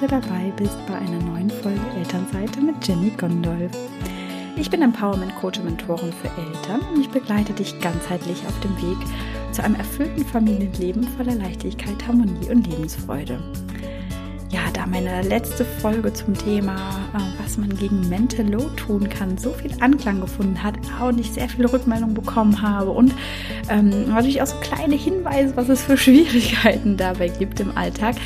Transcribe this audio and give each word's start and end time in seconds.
wieder 0.00 0.20
dabei 0.20 0.50
bist 0.56 0.76
bei 0.86 0.94
einer 0.94 1.20
neuen 1.20 1.50
Folge 1.50 1.80
Elternseite 1.98 2.60
mit 2.60 2.86
Jenny 2.86 3.10
Gondolf. 3.10 3.72
Ich 4.56 4.70
bin 4.70 4.80
Empowerment 4.80 5.34
Coach 5.36 5.58
und 5.58 5.66
Mentorin 5.66 6.12
für 6.12 6.28
Eltern 6.40 6.80
und 6.94 7.00
ich 7.00 7.10
begleite 7.10 7.52
dich 7.52 7.78
ganzheitlich 7.80 8.38
auf 8.46 8.58
dem 8.60 8.76
Weg 8.78 8.98
zu 9.52 9.62
einem 9.62 9.74
erfüllten 9.74 10.24
Familienleben 10.24 11.04
voller 11.04 11.34
Leichtigkeit, 11.34 12.06
Harmonie 12.06 12.50
und 12.50 12.66
Lebensfreude 12.66 13.38
ja, 14.50 14.62
da 14.72 14.84
meine 14.84 15.22
letzte 15.22 15.64
Folge 15.64 16.12
zum 16.12 16.34
Thema, 16.34 16.74
äh, 17.14 17.42
was 17.42 17.56
man 17.56 17.68
gegen 17.76 18.08
Mental 18.08 18.46
Load 18.46 18.74
tun 18.76 19.08
kann, 19.08 19.38
so 19.38 19.50
viel 19.52 19.70
Anklang 19.78 20.20
gefunden 20.20 20.60
hat 20.62 20.74
und 21.00 21.20
ich 21.20 21.30
sehr 21.30 21.48
viele 21.48 21.72
Rückmeldungen 21.72 22.14
bekommen 22.14 22.60
habe 22.60 22.90
und 22.90 23.14
ähm, 23.68 24.08
natürlich 24.08 24.42
auch 24.42 24.46
so 24.46 24.56
kleine 24.56 24.96
Hinweise, 24.96 25.56
was 25.56 25.68
es 25.68 25.82
für 25.82 25.96
Schwierigkeiten 25.96 26.96
dabei 26.96 27.28
gibt 27.28 27.60
im 27.60 27.76
Alltag, 27.76 28.16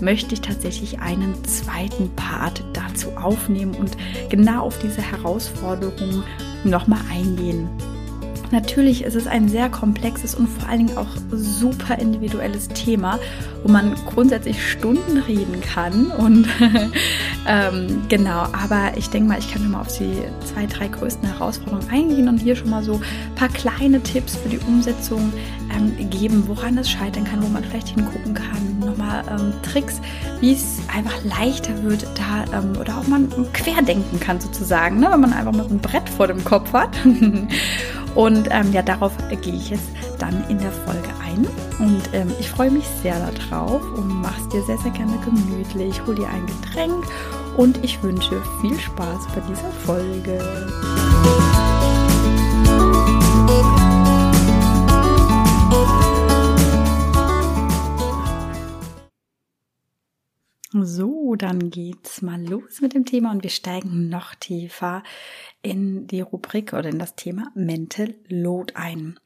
möchte 0.00 0.34
ich 0.34 0.40
tatsächlich 0.40 1.00
einen 1.00 1.44
zweiten 1.44 2.10
Part 2.14 2.64
dazu 2.72 3.10
aufnehmen 3.16 3.74
und 3.74 3.96
genau 4.28 4.62
auf 4.62 4.78
diese 4.78 5.02
Herausforderungen 5.02 6.22
nochmal 6.64 7.00
eingehen. 7.10 7.68
Natürlich 8.52 9.04
ist 9.04 9.14
es 9.14 9.26
ein 9.26 9.48
sehr 9.48 9.68
komplexes 9.68 10.34
und 10.34 10.48
vor 10.48 10.68
allen 10.68 10.86
Dingen 10.86 10.98
auch 10.98 11.08
super 11.32 11.98
individuelles 11.98 12.68
Thema, 12.68 13.18
wo 13.62 13.72
man 13.72 13.94
grundsätzlich 14.06 14.70
Stunden 14.70 15.18
reden 15.18 15.60
kann. 15.60 16.06
Und 16.12 16.46
ähm, 17.48 18.02
genau, 18.08 18.46
aber 18.52 18.96
ich 18.96 19.10
denke 19.10 19.28
mal, 19.30 19.38
ich 19.38 19.50
kann 19.50 19.62
schon 19.62 19.72
mal 19.72 19.80
auf 19.80 19.98
die 19.98 20.22
zwei, 20.44 20.66
drei 20.66 20.88
größten 20.88 21.28
Herausforderungen 21.28 21.88
eingehen 21.90 22.28
und 22.28 22.38
hier 22.38 22.56
schon 22.56 22.70
mal 22.70 22.82
so 22.82 22.94
ein 22.94 23.34
paar 23.34 23.48
kleine 23.48 24.00
Tipps 24.02 24.36
für 24.36 24.48
die 24.48 24.58
Umsetzung 24.58 25.32
ähm, 25.76 26.08
geben, 26.10 26.44
woran 26.46 26.78
es 26.78 26.88
scheitern 26.88 27.24
kann, 27.24 27.42
wo 27.42 27.48
man 27.48 27.64
vielleicht 27.64 27.88
hingucken 27.88 28.34
kann. 28.34 28.78
Nochmal 28.78 29.24
ähm, 29.28 29.52
Tricks, 29.62 30.00
wie 30.40 30.52
es 30.52 30.78
einfach 30.94 31.24
leichter 31.24 31.82
wird, 31.82 32.06
da 32.14 32.44
ähm, 32.56 32.76
oder 32.80 32.98
auch 32.98 33.06
man 33.08 33.28
querdenken 33.52 34.20
kann 34.20 34.40
sozusagen, 34.40 35.00
ne? 35.00 35.08
wenn 35.10 35.20
man 35.20 35.32
einfach 35.32 35.52
mal 35.52 35.68
so 35.68 35.74
ein 35.74 35.80
Brett 35.80 36.08
vor 36.08 36.28
dem 36.28 36.44
Kopf 36.44 36.72
hat. 36.72 36.96
Und 38.16 38.48
ähm, 38.50 38.72
ja, 38.72 38.80
darauf 38.80 39.12
gehe 39.42 39.54
ich 39.54 39.68
jetzt 39.68 39.90
dann 40.18 40.42
in 40.48 40.58
der 40.58 40.72
Folge 40.72 41.10
ein. 41.22 41.46
Und 41.78 42.02
ähm, 42.14 42.32
ich 42.40 42.48
freue 42.50 42.70
mich 42.70 42.86
sehr 43.02 43.18
darauf 43.20 43.82
und 43.92 44.08
mache 44.22 44.40
es 44.40 44.48
dir 44.48 44.62
sehr, 44.62 44.78
sehr 44.78 44.90
gerne 44.92 45.18
gemütlich. 45.18 46.00
Hol 46.06 46.14
dir 46.14 46.28
ein 46.28 46.46
Getränk 46.46 47.04
und 47.58 47.84
ich 47.84 48.02
wünsche 48.02 48.42
viel 48.62 48.78
Spaß 48.78 49.26
bei 49.34 49.42
dieser 49.46 49.70
Folge. 49.84 50.40
So, 60.72 61.15
dann 61.38 61.70
geht's 61.70 62.22
mal 62.22 62.42
los 62.42 62.80
mit 62.80 62.94
dem 62.94 63.04
Thema 63.04 63.30
und 63.30 63.42
wir 63.42 63.50
steigen 63.50 64.08
noch 64.08 64.34
tiefer 64.34 65.02
in 65.62 66.06
die 66.06 66.20
Rubrik 66.20 66.72
oder 66.72 66.88
in 66.88 66.98
das 66.98 67.16
Thema 67.16 67.50
Mental 67.54 68.14
Load 68.28 68.74
ein. 68.74 69.18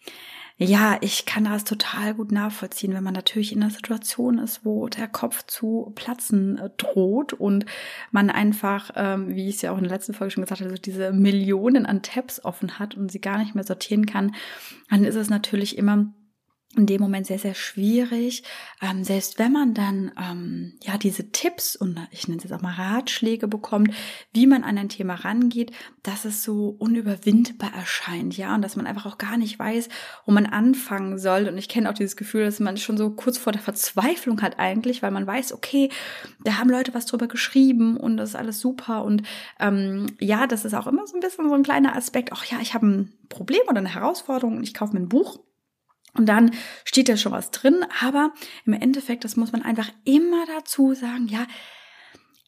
Ja, 0.62 0.98
ich 1.00 1.24
kann 1.24 1.44
das 1.44 1.64
total 1.64 2.12
gut 2.12 2.32
nachvollziehen, 2.32 2.92
wenn 2.92 3.02
man 3.02 3.14
natürlich 3.14 3.52
in 3.52 3.62
einer 3.62 3.70
Situation 3.70 4.36
ist, 4.36 4.62
wo 4.62 4.88
der 4.88 5.08
Kopf 5.08 5.46
zu 5.46 5.90
platzen 5.94 6.58
äh, 6.58 6.68
droht 6.76 7.32
und 7.32 7.64
man 8.10 8.28
einfach, 8.28 8.90
ähm, 8.94 9.34
wie 9.34 9.48
ich 9.48 9.56
es 9.56 9.62
ja 9.62 9.72
auch 9.72 9.78
in 9.78 9.84
der 9.84 9.92
letzten 9.92 10.12
Folge 10.12 10.32
schon 10.32 10.42
gesagt 10.44 10.60
habe, 10.60 10.68
so 10.68 10.76
diese 10.76 11.14
Millionen 11.14 11.86
an 11.86 12.02
Tabs 12.02 12.44
offen 12.44 12.78
hat 12.78 12.94
und 12.94 13.10
sie 13.10 13.22
gar 13.22 13.38
nicht 13.38 13.54
mehr 13.54 13.64
sortieren 13.64 14.04
kann, 14.04 14.34
dann 14.90 15.04
ist 15.04 15.14
es 15.14 15.30
natürlich 15.30 15.78
immer 15.78 16.12
in 16.76 16.86
dem 16.86 17.00
Moment 17.00 17.26
sehr, 17.26 17.40
sehr 17.40 17.54
schwierig. 17.54 18.44
Ähm, 18.80 19.02
selbst 19.02 19.40
wenn 19.40 19.50
man 19.50 19.74
dann 19.74 20.12
ähm, 20.16 20.74
ja 20.82 20.98
diese 20.98 21.32
Tipps 21.32 21.74
und 21.74 21.98
ich 22.12 22.28
nenne 22.28 22.38
es 22.38 22.44
jetzt 22.44 22.52
auch 22.52 22.62
mal 22.62 22.74
Ratschläge 22.74 23.48
bekommt, 23.48 23.92
wie 24.32 24.46
man 24.46 24.62
an 24.62 24.78
ein 24.78 24.88
Thema 24.88 25.14
rangeht, 25.14 25.72
dass 26.04 26.24
es 26.24 26.44
so 26.44 26.76
unüberwindbar 26.78 27.74
erscheint, 27.74 28.36
ja, 28.36 28.54
und 28.54 28.62
dass 28.62 28.76
man 28.76 28.86
einfach 28.86 29.06
auch 29.06 29.18
gar 29.18 29.36
nicht 29.36 29.58
weiß, 29.58 29.88
wo 30.26 30.32
man 30.32 30.46
anfangen 30.46 31.18
soll. 31.18 31.48
Und 31.48 31.58
ich 31.58 31.68
kenne 31.68 31.90
auch 31.90 31.94
dieses 31.94 32.16
Gefühl, 32.16 32.44
dass 32.44 32.60
man 32.60 32.76
schon 32.76 32.96
so 32.96 33.10
kurz 33.10 33.36
vor 33.36 33.52
der 33.52 33.62
Verzweiflung 33.62 34.40
hat 34.40 34.60
eigentlich, 34.60 35.02
weil 35.02 35.10
man 35.10 35.26
weiß, 35.26 35.52
okay, 35.52 35.90
da 36.44 36.58
haben 36.58 36.70
Leute 36.70 36.94
was 36.94 37.06
drüber 37.06 37.26
geschrieben 37.26 37.96
und 37.96 38.16
das 38.16 38.30
ist 38.30 38.36
alles 38.36 38.60
super. 38.60 39.02
Und 39.04 39.24
ähm, 39.58 40.06
ja, 40.20 40.46
das 40.46 40.64
ist 40.64 40.74
auch 40.74 40.86
immer 40.86 41.04
so 41.08 41.16
ein 41.16 41.20
bisschen 41.20 41.48
so 41.48 41.54
ein 41.54 41.64
kleiner 41.64 41.96
Aspekt. 41.96 42.30
Ach 42.32 42.44
ja, 42.44 42.58
ich 42.62 42.74
habe 42.74 42.86
ein 42.86 43.12
Problem 43.28 43.62
oder 43.68 43.78
eine 43.78 43.92
Herausforderung 43.92 44.58
und 44.58 44.62
ich 44.62 44.74
kaufe 44.74 44.92
mir 44.92 45.00
ein 45.00 45.08
Buch 45.08 45.40
und 46.14 46.26
dann 46.26 46.52
steht 46.84 47.08
da 47.08 47.16
schon 47.16 47.32
was 47.32 47.50
drin, 47.50 47.84
aber 48.04 48.32
im 48.64 48.72
Endeffekt, 48.72 49.24
das 49.24 49.36
muss 49.36 49.52
man 49.52 49.62
einfach 49.62 49.90
immer 50.04 50.44
dazu 50.46 50.94
sagen, 50.94 51.28
ja, 51.28 51.46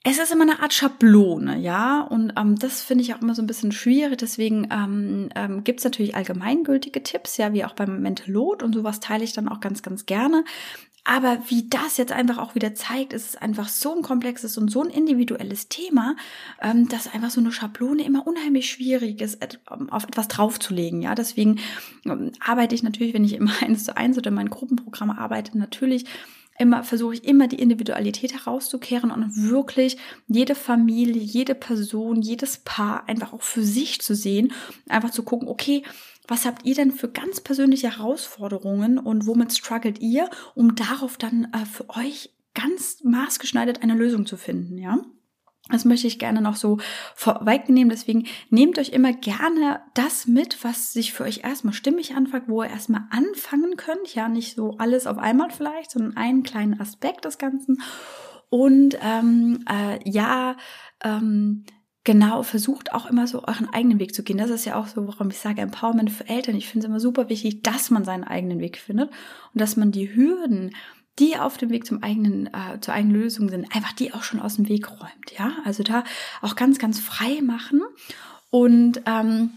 es 0.05 0.19
ist 0.19 0.33
immer 0.33 0.43
eine 0.43 0.61
Art 0.61 0.73
Schablone, 0.73 1.59
ja, 1.59 2.01
und 2.01 2.33
ähm, 2.37 2.59
das 2.59 2.83
finde 2.83 3.05
ich 3.05 3.15
auch 3.15 3.23
immer 3.23 3.37
so 3.37 3.43
ein 3.43 3.47
bisschen 3.47 3.71
schwierig. 3.71 4.19
Deswegen 4.19 4.67
ähm, 4.73 5.29
ähm, 5.37 5.63
gibt 5.63 5.85
natürlich 5.85 6.17
allgemeingültige 6.17 7.05
Tipps, 7.05 7.37
ja, 7.37 7.53
wie 7.53 7.65
auch 7.65 7.75
beim 7.75 8.03
Mental 8.03 8.29
Load 8.29 8.65
und 8.65 8.75
sowas 8.75 8.99
teile 8.99 9.23
ich 9.23 9.33
dann 9.33 9.49
auch 9.49 9.61
ganz, 9.61 9.83
ganz 9.83 10.05
gerne. 10.05 10.45
Aber 11.05 11.39
wie 11.49 11.69
das 11.69 11.97
jetzt 11.97 12.13
einfach 12.13 12.39
auch 12.39 12.55
wieder 12.55 12.75
zeigt, 12.75 13.13
ist 13.13 13.31
es 13.31 13.37
einfach 13.37 13.69
so 13.69 13.97
ein 13.97 14.03
komplexes 14.03 14.57
und 14.57 14.71
so 14.71 14.83
ein 14.83 14.91
individuelles 14.91 15.69
Thema, 15.69 16.15
ähm, 16.61 16.89
dass 16.89 17.13
einfach 17.13 17.31
so 17.31 17.41
eine 17.41 17.51
Schablone 17.51 18.05
immer 18.05 18.25
unheimlich 18.25 18.71
schwierig 18.71 19.21
ist, 19.21 19.39
auf 19.67 20.05
etwas 20.05 20.29
draufzulegen. 20.29 21.03
Ja, 21.03 21.17
deswegen 21.17 21.59
ähm, 22.05 22.31
arbeite 22.39 22.77
ich 22.77 22.85
natürlich, 22.85 23.15
wenn 23.15 23.25
ich 23.25 23.35
immer 23.35 23.53
eins 23.63 23.85
zu 23.85 23.97
eins 23.97 24.17
oder 24.17 24.29
in 24.29 24.35
meinen 24.35 24.51
Gruppenprogrammen 24.51 25.19
arbeite, 25.19 25.59
natürlich 25.59 26.05
immer 26.59 26.85
versuche 26.85 27.15
ich 27.15 27.25
immer 27.25 27.49
die 27.49 27.61
Individualität 27.61 28.35
herauszukehren 28.35 29.11
und 29.11 29.51
wirklich 29.51 29.97
jede 30.29 30.55
Familie, 30.55 31.21
jede 31.21 31.55
Person, 31.55 32.23
jedes 32.23 32.59
Paar 32.59 33.09
einfach 33.09 33.33
auch 33.33 33.43
für 33.43 33.63
sich 33.63 34.01
zu 34.01 34.15
sehen, 34.15 34.53
einfach 34.89 35.11
zu 35.11 35.23
gucken, 35.23 35.49
okay, 35.49 35.83
was 36.29 36.45
habt 36.45 36.65
ihr 36.65 36.75
denn 36.75 36.93
für 36.93 37.09
ganz 37.09 37.41
persönliche 37.41 37.97
Herausforderungen 37.97 38.99
und 38.99 39.27
womit 39.27 39.53
struggelt 39.57 40.01
ihr, 40.01 40.31
um 40.55 40.75
darauf 40.75 41.17
dann 41.17 41.49
äh, 41.53 41.67
für 41.67 41.89
euch 41.91 42.31
ganz 42.55 43.03
maßgeschneidert 43.03 43.83
eine 43.83 43.95
Lösung 43.95 44.27
zu 44.27 44.37
finden, 44.37 44.79
ja? 44.79 44.99
Das 45.71 45.85
möchte 45.85 46.09
ich 46.09 46.19
gerne 46.19 46.41
noch 46.41 46.57
so 46.57 46.79
vorwegnehmen. 47.15 47.89
Deswegen 47.89 48.27
nehmt 48.51 48.79
euch 48.79 48.91
immer 48.91 49.13
gerne 49.13 49.81
das 49.95 50.27
mit, 50.27 50.63
was 50.65 50.93
sich 50.93 51.13
für 51.13 51.23
euch 51.23 51.45
erstmal 51.45 51.73
stimmig 51.73 52.17
anfängt, 52.17 52.49
wo 52.49 52.63
ihr 52.63 52.69
erstmal 52.69 53.05
anfangen 53.11 53.77
könnt. 53.77 54.13
Ja, 54.15 54.29
nicht 54.29 54.57
so 54.57 54.77
alles 54.79 55.07
auf 55.07 55.19
einmal 55.19 55.51
vielleicht, 55.51 55.93
sondern 55.93 56.17
einen 56.17 56.43
kleinen 56.43 56.81
Aspekt 56.81 57.25
des 57.25 57.39
Ganzen. 57.39 57.81
Und 58.51 58.99
ähm, 59.01 59.65
äh, 59.71 59.99
ja, 60.05 60.57
ähm, 61.03 61.65
genau, 62.05 62.43
versucht 62.43 62.93
auch 62.93 63.07
immer 63.07 63.27
so 63.27 63.45
euren 63.45 63.73
eigenen 63.73 63.99
Weg 63.99 64.15
zu 64.15 64.23
gehen. 64.23 64.39
Das 64.39 64.51
ist 64.51 64.65
ja 64.65 64.77
auch 64.77 64.87
so, 64.87 65.07
warum 65.07 65.31
ich 65.31 65.39
sage 65.39 65.63
Empowerment 65.63 66.11
für 66.11 66.29
Eltern. 66.29 66.57
Ich 66.57 66.69
finde 66.69 66.87
es 66.87 66.91
immer 66.91 67.01
super 67.01 67.29
wichtig, 67.29 67.63
dass 67.63 67.91
man 67.91 68.05
seinen 68.05 68.25
eigenen 68.25 68.61
Weg 68.61 68.79
findet 68.79 69.11
und 69.11 69.61
dass 69.61 69.77
man 69.77 69.93
die 69.93 70.15
Hürden, 70.15 70.75
die 71.19 71.37
auf 71.37 71.59
dem 71.59 71.71
Weg 71.71 71.87
zum 71.87 72.03
eigenen, 72.03 72.47
äh, 72.47 72.81
zur 72.81 72.95
eigenen 72.95 73.21
Lösung 73.21 73.49
sind, 73.49 73.75
einfach 73.75 73.93
die 73.93 74.15
auch 74.15 74.23
schon 74.23 74.41
aus 74.41 74.57
dem 74.57 74.69
Weg 74.69 74.91
räumt. 74.91 75.33
Ja, 75.39 75.53
also 75.65 75.83
da 75.83 76.05
auch 76.41 76.57
ganz, 76.57 76.79
ganz 76.79 76.99
frei 76.99 77.41
machen 77.43 77.83
und 78.51 79.03
ähm, 79.07 79.51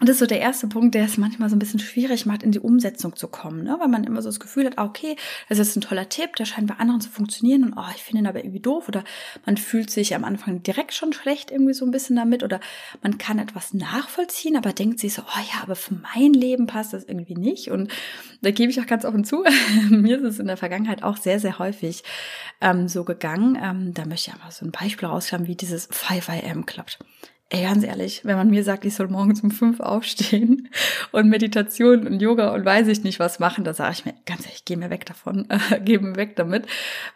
und 0.00 0.08
das 0.08 0.16
ist 0.16 0.20
so 0.20 0.26
der 0.26 0.40
erste 0.40 0.66
Punkt, 0.66 0.96
der 0.96 1.04
es 1.04 1.18
manchmal 1.18 1.48
so 1.48 1.54
ein 1.54 1.60
bisschen 1.60 1.78
schwierig 1.78 2.26
macht, 2.26 2.42
in 2.42 2.50
die 2.50 2.58
Umsetzung 2.58 3.14
zu 3.14 3.28
kommen, 3.28 3.62
ne? 3.62 3.76
weil 3.78 3.86
man 3.86 4.02
immer 4.02 4.22
so 4.22 4.28
das 4.28 4.40
Gefühl 4.40 4.66
hat, 4.66 4.76
ah, 4.76 4.84
okay, 4.84 5.14
das 5.48 5.60
ist 5.60 5.76
ein 5.76 5.82
toller 5.82 6.08
Tipp, 6.08 6.34
der 6.34 6.46
scheint 6.46 6.66
bei 6.66 6.74
anderen 6.74 7.00
zu 7.00 7.10
funktionieren 7.10 7.62
und 7.62 7.74
oh, 7.76 7.90
ich 7.94 8.02
finde 8.02 8.22
ihn 8.22 8.26
aber 8.26 8.40
irgendwie 8.40 8.60
doof 8.60 8.88
oder 8.88 9.04
man 9.46 9.56
fühlt 9.56 9.90
sich 9.90 10.14
am 10.16 10.24
Anfang 10.24 10.64
direkt 10.64 10.94
schon 10.94 11.12
schlecht 11.12 11.52
irgendwie 11.52 11.74
so 11.74 11.84
ein 11.84 11.92
bisschen 11.92 12.16
damit 12.16 12.42
oder 12.42 12.58
man 13.02 13.18
kann 13.18 13.38
etwas 13.38 13.72
nachvollziehen, 13.72 14.56
aber 14.56 14.72
denkt 14.72 14.98
sich 14.98 15.14
so, 15.14 15.22
oh 15.22 15.40
ja, 15.54 15.62
aber 15.62 15.76
für 15.76 15.94
mein 15.94 16.32
Leben 16.32 16.66
passt 16.66 16.92
das 16.92 17.04
irgendwie 17.04 17.36
nicht 17.36 17.70
und 17.70 17.88
da 18.42 18.50
gebe 18.50 18.72
ich 18.72 18.80
auch 18.80 18.86
ganz 18.86 19.04
offen 19.04 19.24
zu, 19.24 19.44
mir 19.90 20.16
ist 20.16 20.24
es 20.24 20.38
in 20.40 20.48
der 20.48 20.56
Vergangenheit 20.56 21.04
auch 21.04 21.16
sehr, 21.16 21.38
sehr 21.38 21.60
häufig 21.60 22.02
ähm, 22.60 22.88
so 22.88 23.04
gegangen. 23.04 23.56
Ähm, 23.62 23.94
da 23.94 24.06
möchte 24.06 24.30
ich 24.30 24.34
einfach 24.34 24.52
so 24.52 24.64
ein 24.64 24.72
Beispiel 24.72 25.08
rauskramen, 25.08 25.46
wie 25.46 25.56
dieses 25.56 25.88
5 25.90 26.28
am 26.28 26.66
klappt. 26.66 26.98
Ey, 27.54 27.62
ganz 27.62 27.84
ehrlich, 27.84 28.24
wenn 28.24 28.36
man 28.36 28.50
mir 28.50 28.64
sagt, 28.64 28.84
ich 28.84 28.96
soll 28.96 29.06
morgens 29.06 29.40
um 29.42 29.52
fünf 29.52 29.78
aufstehen 29.78 30.68
und 31.12 31.28
Meditation 31.28 32.04
und 32.04 32.20
Yoga 32.20 32.52
und 32.52 32.64
weiß 32.64 32.88
ich 32.88 33.04
nicht 33.04 33.20
was 33.20 33.38
machen, 33.38 33.62
da 33.62 33.72
sage 33.72 33.92
ich 33.92 34.04
mir, 34.04 34.14
ganz 34.26 34.44
ehrlich, 34.44 34.64
geh 34.64 34.74
mir 34.74 34.90
weg 34.90 35.06
davon, 35.06 35.48
äh, 35.50 35.80
geh 35.84 35.98
mir 35.98 36.16
weg 36.16 36.34
damit, 36.34 36.66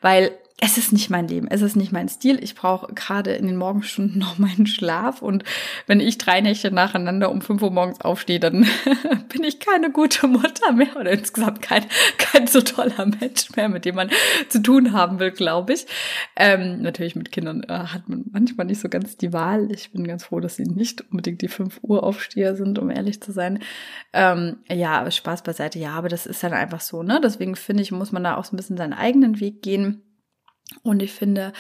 weil 0.00 0.31
es 0.60 0.76
ist 0.76 0.93
nicht 0.93 1.08
mein 1.08 1.28
Leben, 1.28 1.46
es 1.49 1.62
ist 1.62 1.76
nicht 1.76 1.93
mein 1.93 2.08
Stil. 2.08 2.43
Ich 2.43 2.56
brauche 2.56 2.93
gerade 2.93 3.32
in 3.32 3.46
den 3.46 3.56
Morgenstunden 3.56 4.19
noch 4.19 4.38
meinen 4.38 4.66
Schlaf 4.66 5.22
und 5.22 5.44
wenn 5.87 6.00
ich 6.00 6.19
drei 6.19 6.40
Nächte 6.40 6.72
nacheinander 6.72 7.31
um 7.31 7.40
fünf 7.40 7.62
Uhr 7.62 7.70
morgens 7.70 8.00
aufstehe, 8.00 8.40
dann 8.40 8.66
bin 9.28 9.44
ich 9.44 9.60
keine 9.60 9.93
gute 9.93 10.26
Mutter 10.26 10.72
mehr 10.72 10.96
oder 10.96 11.12
insgesamt 11.12 11.62
kein, 11.62 11.84
kein 12.19 12.49
so 12.49 12.60
toller 12.60 13.06
Mensch 13.06 13.55
mehr, 13.55 13.69
mit 13.69 13.84
dem 13.84 13.94
man 13.94 14.10
zu 14.49 14.60
tun 14.60 14.93
haben 14.93 15.20
will, 15.20 15.31
glaube 15.31 15.75
ich. 15.75 15.87
Ähm, 16.34 16.82
natürlich 16.82 17.14
mit 17.14 17.31
Kindern 17.31 17.62
äh, 17.62 17.72
hat 17.72 18.08
man 18.08 18.25
manchmal 18.32 18.66
nicht 18.66 18.81
so 18.81 18.88
ganz 18.88 19.16
die 19.16 19.32
Wahl. 19.32 19.70
Ich 19.70 19.93
bin 19.93 20.06
ganz 20.06 20.25
froh, 20.25 20.40
dass 20.40 20.56
sie 20.56 20.64
nicht 20.64 21.05
unbedingt 21.10 21.40
die 21.40 21.49
fünf 21.49 21.78
Uhr 21.82 22.02
Aufsteher 22.02 22.56
sind, 22.56 22.81
um 22.81 22.90
ehrlich 22.90 23.22
zu 23.22 23.31
sein. 23.31 23.60
Ähm, 24.12 24.56
ja, 24.69 25.08
Spaß 25.08 25.43
beiseite, 25.43 25.78
ja, 25.78 25.93
aber 25.93 26.08
das 26.08 26.26
ist 26.26 26.43
dann 26.43 26.52
einfach 26.52 26.81
so, 26.81 27.02
ne? 27.05 27.20
Deswegen 27.22 27.55
finde 27.55 27.82
ich, 27.82 27.93
muss 27.93 28.12
man 28.12 28.25
da 28.25 28.37
auch 28.37 28.44
so 28.44 28.55
ein 28.55 28.56
bisschen 28.56 28.76
seinen 28.76 28.93
eigenen 28.93 29.40
Weg 29.40 29.62
gehen 29.62 30.02
Und 30.82 31.03
ich 31.03 31.12
finde, 31.12 31.53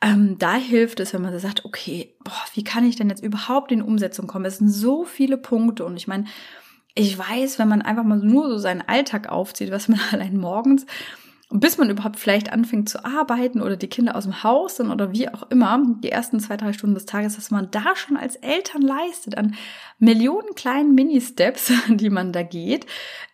ähm, 0.00 0.38
da 0.38 0.54
hilft 0.54 1.00
es, 1.00 1.14
wenn 1.14 1.22
man 1.22 1.38
sagt, 1.38 1.64
okay, 1.64 2.14
boah, 2.24 2.44
wie 2.54 2.64
kann 2.64 2.86
ich 2.86 2.96
denn 2.96 3.08
jetzt 3.08 3.22
überhaupt 3.22 3.70
in 3.70 3.82
Umsetzung 3.82 4.26
kommen? 4.26 4.44
Es 4.44 4.58
sind 4.58 4.70
so 4.70 5.04
viele 5.04 5.36
Punkte 5.36 5.84
und 5.84 5.96
ich 5.96 6.08
meine, 6.08 6.24
ich 6.94 7.16
weiß, 7.16 7.58
wenn 7.58 7.68
man 7.68 7.82
einfach 7.82 8.04
mal 8.04 8.18
nur 8.18 8.48
so 8.48 8.58
seinen 8.58 8.82
Alltag 8.82 9.28
aufzieht, 9.28 9.70
was 9.70 9.88
man 9.88 10.00
allein 10.12 10.36
morgens, 10.36 10.86
bis 11.48 11.78
man 11.78 11.90
überhaupt 11.90 12.18
vielleicht 12.18 12.52
anfängt 12.52 12.88
zu 12.88 13.04
arbeiten 13.04 13.62
oder 13.62 13.76
die 13.76 13.86
Kinder 13.86 14.16
aus 14.16 14.24
dem 14.24 14.42
Haus 14.42 14.76
sind 14.76 14.90
oder 14.90 15.12
wie 15.12 15.28
auch 15.28 15.48
immer, 15.50 15.80
die 16.02 16.10
ersten 16.10 16.40
zwei, 16.40 16.56
drei 16.56 16.72
Stunden 16.72 16.96
des 16.96 17.06
Tages, 17.06 17.36
dass 17.36 17.52
man 17.52 17.70
da 17.70 17.94
schon 17.94 18.16
als 18.16 18.34
Eltern 18.36 18.82
leistet 18.82 19.38
an 19.38 19.54
Millionen 20.00 20.56
kleinen 20.56 20.96
Mini-Steps, 20.96 21.72
die 21.88 22.10
man 22.10 22.32
da 22.32 22.42
geht, 22.42 22.86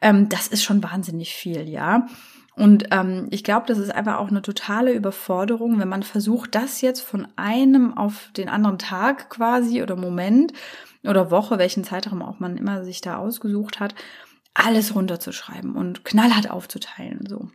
ähm, 0.03 0.29
das 0.29 0.49
ist 0.49 0.63
schon 0.63 0.83
wahnsinnig 0.83 1.35
viel, 1.35 1.69
ja. 1.69 2.07
Und 2.55 2.89
ähm, 2.91 3.29
ich 3.31 3.45
glaube, 3.45 3.67
das 3.67 3.79
ist 3.79 3.95
einfach 3.95 4.19
auch 4.19 4.29
eine 4.29 4.43
totale 4.43 4.93
Überforderung, 4.93 5.79
wenn 5.79 5.89
man 5.89 6.03
versucht, 6.03 6.55
das 6.55 6.83
jetzt 6.83 7.01
von 7.01 7.27
einem 7.37 7.97
auf 7.97 8.31
den 8.37 8.49
anderen 8.49 8.79
Tag 8.79 9.31
quasi 9.31 9.83
oder 9.83 9.97
Moment 9.97 10.53
oder 11.03 11.31
Woche, 11.31 11.59
welchen 11.59 11.85
Zeitraum 11.85 12.23
auch 12.23 12.41
man 12.41 12.57
immer 12.57 12.85
sich 12.85 13.01
da 13.01 13.17
ausgesucht 13.17 13.81
hat, 13.81 13.95
alles 14.55 14.95
runterzuschreiben 14.95 15.75
und 15.77 16.05
knallhart 16.05 16.51
aufzuteilen. 16.51 17.27
So. 17.27 17.49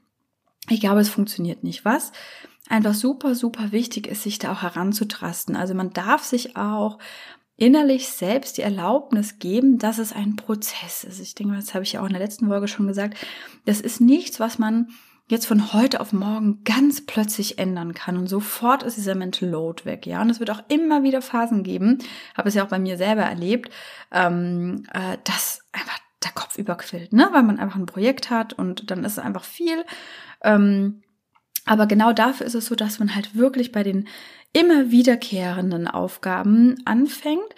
Ich 0.70 0.80
glaube, 0.80 1.02
es 1.02 1.10
funktioniert 1.10 1.64
nicht. 1.64 1.86
Was 1.86 2.12
einfach 2.70 2.94
super, 2.94 3.36
super 3.36 3.72
wichtig 3.72 4.08
ist, 4.08 4.24
sich 4.24 4.40
da 4.40 4.52
auch 4.52 4.64
heranzutrasten. 4.64 5.56
Also 5.56 5.74
man 5.74 5.94
darf 5.94 6.24
sich 6.24 6.58
auch 6.58 6.98
innerlich 7.58 8.10
selbst 8.10 8.58
die 8.58 8.62
Erlaubnis 8.62 9.40
geben, 9.40 9.80
dass 9.80 9.98
es 9.98 10.14
ein 10.14 10.36
Prozess 10.36 11.04
ist. 11.04 11.20
Ich 11.20 11.36
denke, 11.36 11.56
das 11.56 11.74
habe 11.74 11.84
ich 11.84 11.94
ja 11.94 12.02
auch 12.02 12.06
in 12.06 12.14
der 12.14 12.22
letzten 12.22 12.48
Folge 12.48 12.68
schon 12.68 12.88
gesagt. 12.88 13.18
Das 13.66 13.82
ist 13.82 14.00
nichts, 14.00 14.40
was 14.40 14.60
man 14.60 14.88
jetzt 15.28 15.46
von 15.46 15.74
heute 15.74 16.00
auf 16.00 16.14
morgen 16.14 16.64
ganz 16.64 17.06
plötzlich 17.06 17.60
ändern 17.60 17.94
kann 17.94 18.16
und 18.16 18.28
sofort 18.28 18.84
ist 18.84 18.96
dieser 18.96 19.16
Mental 19.16 19.50
Load 19.50 19.84
weg, 19.84 20.06
ja. 20.06 20.22
Und 20.22 20.30
es 20.30 20.40
wird 20.40 20.52
auch 20.52 20.64
immer 20.70 21.04
wieder 21.04 21.22
Phasen 21.22 21.64
geben, 21.64 21.98
habe 22.36 22.48
es 22.48 22.56
ja 22.56 22.64
auch 22.64 22.70
bei 22.70 22.80
mir 22.80 22.98
selber 22.98 23.24
erlebt, 23.24 23.70
ähm, 24.12 24.84
äh, 24.94 25.18
dass 25.26 25.62
einfach 25.74 26.00
der 26.24 26.32
Kopf 26.32 26.58
überquillt, 26.58 27.12
ne, 27.12 27.28
weil 27.34 27.44
man 27.44 27.60
einfach 27.60 27.78
ein 27.78 27.86
Projekt 27.86 28.30
hat 28.30 28.54
und 28.54 28.90
dann 28.90 29.04
ist 29.04 29.14
es 29.14 29.20
einfach 29.20 29.44
viel. 29.44 29.84
Ähm, 30.44 31.04
aber 31.66 31.86
genau 31.86 32.14
dafür 32.14 32.48
ist 32.48 32.56
es 32.56 32.68
so, 32.68 32.76
dass 32.76 33.00
man 33.00 33.14
halt 33.14 33.36
wirklich 33.36 33.74
bei 33.74 33.84
den 33.84 34.08
immer 34.54 34.92
wiederkehrenden 34.92 35.88
Aufgaben 35.88 36.76
anfängt. 36.86 37.56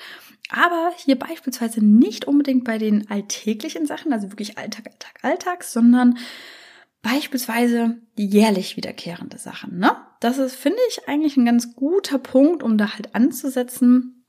Aber 0.50 0.91
hier 0.97 1.18
beispielsweise 1.18 1.83
nicht 1.86 2.25
unbedingt 2.25 2.63
bei 2.63 2.77
den 2.77 3.09
alltäglichen 3.09 3.86
Sachen, 3.86 4.12
also 4.12 4.31
wirklich 4.31 4.57
Alltag, 4.57 4.88
Alltag, 4.88 5.19
Alltag, 5.21 5.63
sondern 5.63 6.18
beispielsweise 7.01 7.97
jährlich 8.18 8.75
wiederkehrende 8.75 9.38
Sachen. 9.38 9.77
Ne? 9.77 9.91
Das 10.19 10.38
ist, 10.38 10.56
finde 10.56 10.80
ich, 10.89 11.07
eigentlich 11.07 11.38
ein 11.38 11.45
ganz 11.45 11.75
guter 11.75 12.18
Punkt, 12.18 12.63
um 12.63 12.77
da 12.77 12.94
halt 12.94 13.15
anzusetzen. 13.15 14.25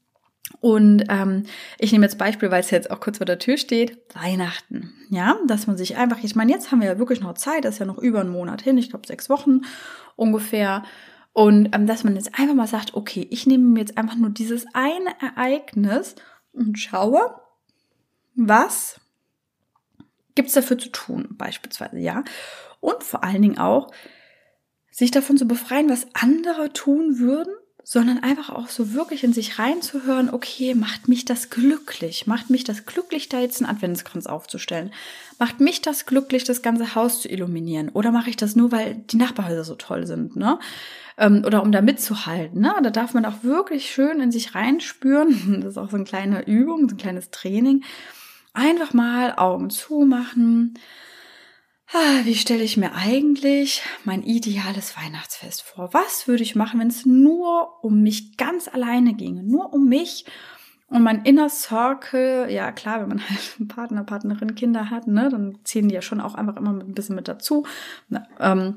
Und 0.61 1.05
ähm, 1.09 1.45
ich 1.79 1.93
nehme 1.93 2.05
jetzt 2.05 2.19
Beispiel, 2.19 2.51
weil 2.51 2.61
es 2.61 2.71
jetzt 2.71 2.91
auch 2.91 3.01
kurz 3.01 3.19
vor 3.19 3.27
der 3.27 3.39
Tür 3.39 3.57
steht, 3.57 3.99
Weihnachten. 4.15 4.93
Ja, 5.09 5.39
dass 5.47 5.67
man 5.67 5.77
sich 5.77 5.97
einfach, 5.97 6.23
ich 6.23 6.37
meine, 6.37 6.53
jetzt 6.53 6.71
haben 6.71 6.81
wir 6.81 6.89
ja 6.89 6.99
wirklich 6.99 7.21
noch 7.21 7.35
Zeit, 7.35 7.65
das 7.65 7.75
ist 7.75 7.79
ja 7.79 7.87
noch 7.87 7.99
über 7.99 8.21
einen 8.21 8.31
Monat 8.31 8.63
hin, 8.63 8.79
ich 8.79 8.91
glaube 8.91 9.07
sechs 9.07 9.31
Wochen 9.31 9.63
ungefähr. 10.17 10.85
Und 11.41 11.75
ähm, 11.75 11.87
dass 11.87 12.05
man 12.05 12.17
jetzt 12.17 12.39
einfach 12.39 12.55
mal 12.55 12.67
sagt, 12.67 12.93
okay, 12.93 13.27
ich 13.31 13.47
nehme 13.47 13.65
mir 13.65 13.81
jetzt 13.81 13.97
einfach 13.97 14.17
nur 14.17 14.29
dieses 14.29 14.67
eine 14.75 15.09
Ereignis 15.23 16.15
und 16.53 16.79
schaue, 16.79 17.41
was 18.35 19.01
gibt's 20.35 20.53
dafür 20.53 20.77
zu 20.77 20.91
tun, 20.91 21.29
beispielsweise, 21.39 21.97
ja. 21.99 22.25
Und 22.81 23.03
vor 23.03 23.25
allen 23.25 23.41
Dingen 23.41 23.59
auch, 23.59 23.91
sich 24.91 25.11
davon 25.11 25.39
zu 25.39 25.49
befreien, 25.49 25.89
was 25.89 26.09
andere 26.13 26.75
tun 26.75 27.21
würden, 27.21 27.55
sondern 27.83 28.19
einfach 28.19 28.51
auch 28.51 28.69
so 28.69 28.93
wirklich 28.93 29.25
in 29.25 29.33
sich 29.33 29.59
reinzuhören, 29.59 30.31
okay, 30.31 30.75
macht 30.75 31.09
mich 31.09 31.25
das 31.25 31.51
glücklich? 31.51 32.27
Macht 32.27 32.51
mich 32.51 32.65
das 32.65 32.87
glücklich, 32.87 33.29
da 33.29 33.41
jetzt 33.41 33.61
einen 33.63 33.71
Adventskranz 33.71 34.27
aufzustellen? 34.27 34.93
Macht 35.39 35.61
mich 35.61 35.81
das 35.83 36.07
glücklich, 36.07 36.45
das 36.45 36.63
ganze 36.63 36.95
Haus 36.95 37.23
zu 37.23 37.29
illuminieren? 37.29 37.89
Oder 37.89 38.13
mache 38.13 38.31
ich 38.31 38.37
das 38.37 38.57
nur, 38.57 38.73
weil 38.73 38.97
die 38.97 39.17
Nachbarhäuser 39.17 39.65
so 39.65 39.75
toll 39.75 40.07
sind, 40.07 40.37
ne? 40.37 40.59
Ähm, 41.17 41.43
oder 41.47 41.63
um 41.63 41.73
da 41.73 41.81
mitzuhalten, 41.81 42.61
ne? 42.61 42.75
Da 42.83 42.91
darf 42.91 43.15
man 43.15 43.25
auch 43.25 43.43
wirklich 43.43 43.91
schön 43.91 44.21
in 44.21 44.33
sich 44.33 44.55
reinspüren. 44.55 45.61
Das 45.63 45.73
ist 45.73 45.79
auch 45.79 45.91
so 45.91 45.97
eine 45.97 46.05
kleine 46.05 46.47
Übung, 46.47 46.89
so 46.89 46.95
ein 46.95 46.99
kleines 46.99 47.31
Training. 47.31 47.85
Einfach 48.53 48.93
mal 48.93 49.35
Augen 49.37 49.71
zumachen, 49.71 50.75
Ah, 50.75 51.10
wie 52.25 52.37
stelle 52.37 52.63
ich 52.63 52.77
mir 52.77 52.95
eigentlich 52.95 53.83
mein 54.05 54.23
ideales 54.23 54.97
Weihnachtsfest 54.97 55.63
vor? 55.63 55.93
Was 55.93 56.29
würde 56.29 56.43
ich 56.43 56.55
machen, 56.55 56.79
wenn 56.81 56.89
es 56.89 57.05
nur 57.05 57.83
um 57.83 58.03
mich 58.03 58.37
ganz 58.37 58.69
alleine 58.69 59.15
ginge? 59.15 59.43
Nur 59.43 59.73
um 59.73 59.89
mich 59.89 60.25
und 60.89 61.03
mein 61.03 61.25
Inner 61.25 61.49
Circle. 61.49 62.51
Ja, 62.51 62.73
klar, 62.73 63.01
wenn 63.01 63.09
man 63.09 63.21
halt 63.29 63.57
einen 63.59 63.69
Partner, 63.69 64.05
Partnerin, 64.05 64.55
Kinder 64.55 64.91
hat, 64.91 65.07
ne, 65.07 65.29
dann 65.31 65.59
zählen 65.65 65.89
die 65.89 65.95
ja 65.95 66.03
schon 66.03 66.21
auch 66.21 66.35
einfach 66.35 66.57
immer 66.57 66.73
ein 66.73 66.95
bisschen 66.95 67.17
mit 67.17 67.29
dazu. 67.29 67.67
Ähm, 68.39 68.77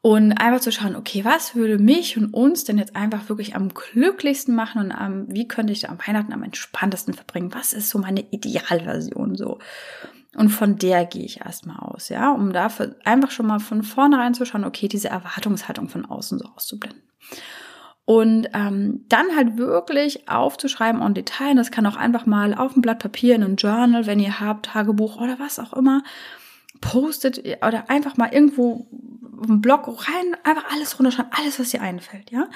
und 0.00 0.32
einfach 0.34 0.60
zu 0.60 0.70
schauen, 0.70 0.94
okay, 0.94 1.24
was 1.24 1.56
würde 1.56 1.78
mich 1.78 2.16
und 2.16 2.32
uns 2.32 2.62
denn 2.62 2.78
jetzt 2.78 2.94
einfach 2.94 3.28
wirklich 3.28 3.56
am 3.56 3.70
glücklichsten 3.70 4.54
machen 4.54 4.80
und 4.80 4.92
am, 4.92 5.26
wie 5.28 5.48
könnte 5.48 5.72
ich 5.72 5.80
da 5.80 5.88
am 5.88 5.98
Weihnachten 5.98 6.32
am 6.32 6.44
entspanntesten 6.44 7.14
verbringen? 7.14 7.52
Was 7.52 7.72
ist 7.72 7.88
so 7.88 7.98
meine 7.98 8.20
Idealversion 8.30 9.34
so? 9.34 9.58
Und 10.36 10.50
von 10.50 10.76
der 10.76 11.06
gehe 11.06 11.24
ich 11.24 11.40
erstmal 11.40 11.78
aus, 11.78 12.10
ja, 12.10 12.30
um 12.30 12.52
dafür 12.52 12.96
einfach 13.04 13.30
schon 13.30 13.46
mal 13.46 13.58
von 13.58 13.82
vornherein 13.82 14.34
zu 14.34 14.44
schauen, 14.44 14.64
okay, 14.64 14.86
diese 14.86 15.08
Erwartungshaltung 15.08 15.88
von 15.88 16.04
außen 16.04 16.38
so 16.38 16.44
auszublenden. 16.54 17.02
Und 18.04 18.48
ähm, 18.52 19.04
dann 19.08 19.34
halt 19.34 19.56
wirklich 19.56 20.28
aufzuschreiben 20.28 21.00
und 21.00 21.16
Detail. 21.16 21.56
Das 21.56 21.70
kann 21.72 21.86
auch 21.86 21.96
einfach 21.96 22.26
mal 22.26 22.54
auf 22.54 22.76
ein 22.76 22.82
Blatt 22.82 23.00
Papier, 23.00 23.34
in 23.34 23.42
einem 23.42 23.56
Journal, 23.56 24.06
wenn 24.06 24.20
ihr 24.20 24.38
habt, 24.38 24.66
Tagebuch 24.66 25.16
oder 25.16 25.38
was 25.38 25.58
auch 25.58 25.72
immer, 25.72 26.02
postet 26.80 27.42
oder 27.66 27.90
einfach 27.90 28.16
mal 28.16 28.32
irgendwo 28.32 28.86
einen 29.42 29.60
Blog 29.60 29.88
rein, 29.88 30.36
einfach 30.44 30.70
alles 30.72 30.98
runterschreiben, 30.98 31.32
alles, 31.36 31.58
was 31.58 31.70
dir 31.70 31.82
einfällt, 31.82 32.30
ja. 32.30 32.46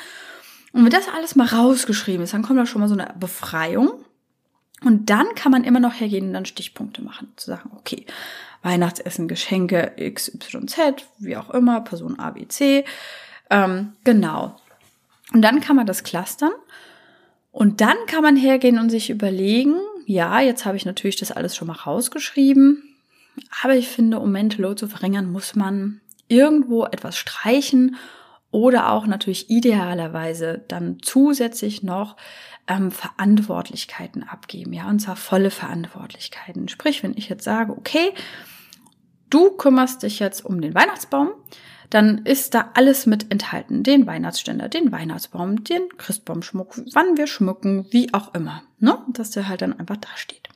Und 0.72 0.84
wenn 0.84 0.90
das 0.90 1.08
alles 1.08 1.34
mal 1.34 1.46
rausgeschrieben 1.46 2.22
ist, 2.22 2.32
dann 2.32 2.42
kommt 2.42 2.58
da 2.58 2.66
schon 2.66 2.80
mal 2.80 2.88
so 2.88 2.94
eine 2.94 3.12
Befreiung. 3.18 4.04
Und 4.84 5.10
dann 5.10 5.34
kann 5.34 5.52
man 5.52 5.64
immer 5.64 5.80
noch 5.80 6.00
hergehen 6.00 6.28
und 6.28 6.32
dann 6.32 6.46
Stichpunkte 6.46 7.02
machen. 7.02 7.32
Zu 7.36 7.50
sagen, 7.50 7.70
okay, 7.76 8.06
Weihnachtsessen, 8.62 9.28
Geschenke 9.28 9.92
XYZ, 9.98 11.04
wie 11.18 11.36
auch 11.36 11.50
immer, 11.50 11.80
Person 11.82 12.18
A, 12.18 12.30
B, 12.30 12.46
C. 12.48 12.84
Ähm, 13.50 13.92
genau. 14.04 14.56
Und 15.32 15.42
dann 15.42 15.60
kann 15.60 15.76
man 15.76 15.86
das 15.86 16.02
clustern. 16.02 16.52
Und 17.52 17.80
dann 17.80 17.96
kann 18.06 18.22
man 18.22 18.36
hergehen 18.36 18.78
und 18.78 18.90
sich 18.90 19.10
überlegen, 19.10 19.74
ja, 20.06 20.40
jetzt 20.40 20.64
habe 20.64 20.76
ich 20.76 20.86
natürlich 20.86 21.16
das 21.16 21.32
alles 21.32 21.56
schon 21.56 21.68
mal 21.68 21.74
rausgeschrieben. 21.74 22.82
Aber 23.62 23.74
ich 23.74 23.88
finde, 23.88 24.18
um 24.18 24.32
Mental 24.32 24.62
Load 24.62 24.76
zu 24.76 24.88
verringern, 24.88 25.30
muss 25.30 25.54
man 25.54 26.00
irgendwo 26.28 26.84
etwas 26.84 27.16
streichen 27.16 27.96
oder 28.50 28.90
auch 28.90 29.06
natürlich 29.06 29.50
idealerweise 29.50 30.64
dann 30.68 30.98
zusätzlich 31.02 31.82
noch 31.82 32.16
ähm, 32.66 32.90
Verantwortlichkeiten 32.90 34.22
abgeben, 34.22 34.72
ja, 34.72 34.88
und 34.88 35.00
zwar 35.00 35.16
volle 35.16 35.50
Verantwortlichkeiten. 35.50 36.68
Sprich, 36.68 37.02
wenn 37.02 37.16
ich 37.16 37.28
jetzt 37.28 37.44
sage, 37.44 37.72
okay, 37.72 38.12
du 39.28 39.50
kümmerst 39.50 40.02
dich 40.02 40.18
jetzt 40.18 40.44
um 40.44 40.60
den 40.60 40.74
Weihnachtsbaum, 40.74 41.30
dann 41.90 42.18
ist 42.18 42.54
da 42.54 42.70
alles 42.74 43.06
mit 43.06 43.30
enthalten. 43.32 43.82
Den 43.82 44.06
Weihnachtsständer, 44.06 44.68
den 44.68 44.92
Weihnachtsbaum, 44.92 45.64
den 45.64 45.88
Christbaumschmuck, 45.98 46.80
wann 46.92 47.16
wir 47.16 47.26
schmücken, 47.26 47.86
wie 47.90 48.14
auch 48.14 48.32
immer, 48.34 48.62
ne, 48.78 48.98
dass 49.08 49.32
der 49.32 49.48
halt 49.48 49.62
dann 49.62 49.78
einfach 49.78 49.96
da 49.96 50.08
steht. 50.14 50.48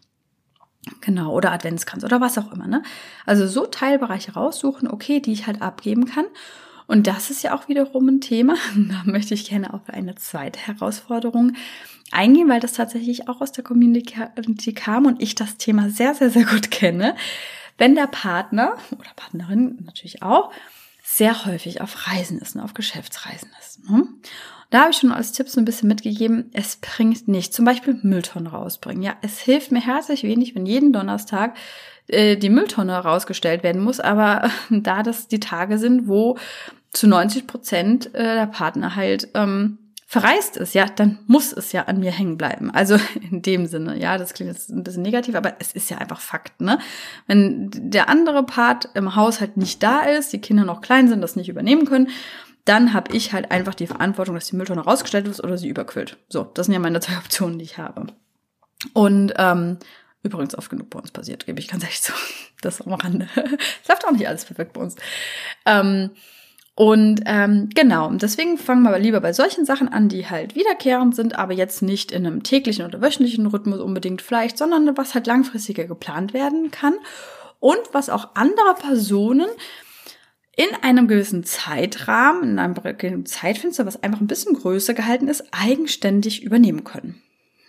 Genau, 1.01 1.33
oder 1.33 1.51
Adventskranz 1.51 2.05
oder 2.05 2.21
was 2.21 2.39
auch 2.39 2.53
immer, 2.53 2.67
ne? 2.67 2.83
Also 3.25 3.47
so 3.47 3.67
Teilbereiche 3.67 4.35
raussuchen, 4.35 4.87
okay, 4.87 5.21
die 5.21 5.33
ich 5.33 5.47
halt 5.47 5.63
abgeben 5.63 6.05
kann. 6.05 6.27
Und 6.87 7.07
das 7.07 7.31
ist 7.31 7.43
ja 7.43 7.55
auch 7.55 7.69
wiederum 7.69 8.09
ein 8.09 8.21
Thema. 8.21 8.57
Da 8.77 9.03
möchte 9.05 9.35
ich 9.35 9.49
gerne 9.49 9.73
auf 9.73 9.89
eine 9.89 10.15
zweite 10.17 10.61
Herausforderung 10.61 11.53
eingehen, 12.11 12.49
weil 12.49 12.61
das 12.61 12.75
tatsächlich 12.75 13.29
auch 13.29 13.41
aus 13.41 13.53
der 13.53 13.65
Community 13.65 14.73
kam 14.75 15.07
und 15.07 15.23
ich 15.23 15.35
das 15.35 15.57
Thema 15.57 15.91
sehr, 15.91 16.15
sehr, 16.15 16.31
sehr 16.31 16.45
gut 16.45 16.71
kenne. 16.71 17.17
Wenn 17.79 17.95
der 17.95 18.07
Partner 18.07 18.77
oder 18.93 19.11
Partnerin 19.17 19.79
natürlich 19.85 20.23
auch 20.23 20.53
sehr 21.03 21.45
häufig 21.45 21.81
auf 21.81 22.07
Reisen 22.07 22.39
ist, 22.39 22.57
auf 22.57 22.75
Geschäftsreisen 22.75 23.51
ist. 23.61 23.89
Ne? 23.89 24.07
Da 24.71 24.81
habe 24.81 24.91
ich 24.91 24.97
schon 24.97 25.13
als 25.13 25.33
Tipp 25.33 25.49
so 25.49 25.61
ein 25.61 25.65
bisschen 25.65 25.89
mitgegeben, 25.89 26.51
es 26.53 26.77
bringt 26.77 27.29
nicht. 27.29 27.53
Zum 27.53 27.65
Beispiel 27.65 28.01
Mülltonnen 28.03 28.49
rausbringen. 28.49 29.03
Ja, 29.03 29.17
es 29.23 29.39
hilft 29.39 29.71
mir 29.71 29.85
herzlich 29.85 30.23
wenig, 30.23 30.55
wenn 30.55 30.67
jeden 30.67 30.93
Donnerstag 30.93 31.57
äh, 32.09 32.37
die 32.37 32.51
Mülltonne 32.51 32.97
rausgestellt 32.97 33.63
werden 33.63 33.83
muss, 33.83 34.01
aber 34.01 34.51
da 34.71 35.03
das 35.03 35.29
die 35.29 35.41
Tage 35.41 35.79
sind, 35.79 36.09
wo 36.09 36.39
zu 36.93 37.09
90 37.09 37.47
Prozent 37.47 38.15
äh, 38.15 38.35
der 38.35 38.47
Partner 38.47 38.95
halt 38.95 39.29
ähm, 39.35 39.79
verreist 40.07 40.57
ist, 40.57 40.75
ja, 40.75 40.87
dann 40.87 41.19
muss 41.27 41.53
es 41.53 41.73
ja 41.73 41.83
an 41.83 41.99
mir 41.99 42.13
hängen 42.13 42.39
bleiben. 42.39 42.71
Also 42.71 42.97
in 43.31 43.43
dem 43.43 43.67
Sinne, 43.67 43.99
ja, 43.99 44.17
das 44.17 44.35
klingt 44.35 44.53
jetzt 44.53 44.71
ein 44.71 44.85
bisschen 44.85 45.03
negativ, 45.03 45.35
aber 45.35 45.55
es 45.59 45.73
ist 45.73 45.91
ja 45.91 45.99
einfach 45.99 46.21
Fakt, 46.21 46.61
ne? 46.61 46.79
Wenn 47.27 47.71
der 47.73 48.09
andere 48.09 48.45
Part 48.45 48.89
im 48.95 49.17
Haushalt 49.17 49.57
nicht 49.57 49.83
da 49.83 50.01
ist, 50.01 50.33
die 50.33 50.41
Kinder 50.41 50.65
noch 50.65 50.83
klein 50.83 51.09
sind, 51.09 51.21
das 51.21 51.37
nicht 51.37 51.49
übernehmen 51.49 51.85
können, 51.85 52.09
dann 52.65 52.95
habe 52.95 53.15
ich 53.15 53.33
halt 53.33 53.51
einfach 53.51 53.75
die 53.75 53.87
Verantwortung, 53.87 54.35
dass 54.35 54.47
die 54.47 54.57
Mülltonne 54.57 54.83
rausgestellt 54.83 55.27
wird 55.27 55.43
oder 55.43 55.59
sie 55.59 55.69
überquillt. 55.69 56.17
So, 56.29 56.45
das 56.45 56.67
sind 56.67 56.75
ja 56.75 56.79
meine 56.79 57.01
zwei 57.01 57.17
Optionen, 57.17 57.59
die 57.59 57.65
ich 57.65 57.79
habe. 57.79 58.07
Und 58.93 59.35
ähm, 59.37 59.79
übrigens 60.25 60.57
oft 60.57 60.71
genug 60.71 60.91
bei 60.91 60.99
uns 60.99 61.13
passiert, 61.13 61.47
gebe 61.47 61.61
ich 61.61 61.69
ganz 61.69 61.85
ehrlich 61.85 62.03
zu. 62.03 62.13
Das 62.61 62.81
am 62.81 62.95
Rande. 62.95 63.29
Es 63.83 63.89
läuft 63.89 64.07
auch 64.07 64.11
nicht 64.11 64.27
alles 64.27 64.47
perfekt 64.47 64.73
bei 64.73 64.81
uns. 64.81 64.97
Ähm, 65.67 66.11
und 66.75 67.21
ähm, 67.27 67.69
genau, 67.73 68.11
deswegen 68.11 68.59
fangen 68.59 68.83
wir 68.83 68.99
lieber 68.99 69.21
bei 69.21 69.33
solchen 69.33 69.65
Sachen 69.65 69.89
an, 69.89 70.09
die 70.09 70.29
halt 70.29 70.57
wiederkehrend 70.57 71.15
sind, 71.15 71.39
aber 71.39 71.53
jetzt 71.53 71.83
nicht 71.83 72.11
in 72.11 72.27
einem 72.27 72.43
täglichen 72.43 72.85
oder 72.85 73.01
wöchentlichen 73.01 73.47
Rhythmus 73.47 73.81
unbedingt 73.81 74.23
vielleicht, 74.23 74.59
sondern 74.59 74.97
was 74.97 75.15
halt 75.15 75.29
langfristiger 75.29 75.85
geplant 75.85 76.33
werden 76.33 76.73
kann 76.73 76.95
und 77.61 77.79
was 77.93 78.11
auch 78.11 78.35
andere 78.35 78.75
Personen 78.75 79.49
in 80.57 80.69
einem 80.83 81.07
gewissen 81.07 81.45
Zeitrahmen, 81.45 82.43
in 82.43 82.59
einem 82.59 83.27
Zeitfenster, 83.27 83.87
was 83.87 84.03
einfach 84.03 84.21
ein 84.21 84.27
bisschen 84.27 84.55
größer 84.55 84.95
gehalten 84.95 85.29
ist, 85.29 85.45
eigenständig 85.53 86.43
übernehmen 86.43 86.83
können. 86.83 87.23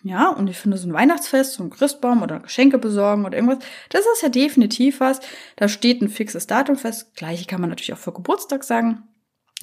Ja, 0.05 0.29
und 0.29 0.47
ich 0.47 0.57
finde 0.57 0.77
so 0.77 0.87
ein 0.87 0.93
Weihnachtsfest, 0.93 1.53
so 1.53 1.63
ein 1.63 1.71
Christbaum 1.71 2.21
oder 2.21 2.39
Geschenke 2.39 2.77
besorgen 2.77 3.25
oder 3.25 3.37
irgendwas, 3.37 3.65
das 3.89 4.05
ist 4.13 4.21
ja 4.21 4.29
definitiv 4.29 4.99
was. 4.99 5.19
Da 5.55 5.67
steht 5.67 5.99
ein 5.99 6.09
fixes 6.09 6.45
Datum 6.45 6.75
fest. 6.75 7.15
Gleiche 7.15 7.47
kann 7.47 7.59
man 7.59 7.71
natürlich 7.71 7.91
auch 7.91 7.97
für 7.97 8.13
Geburtstag 8.13 8.63
sagen. 8.63 9.01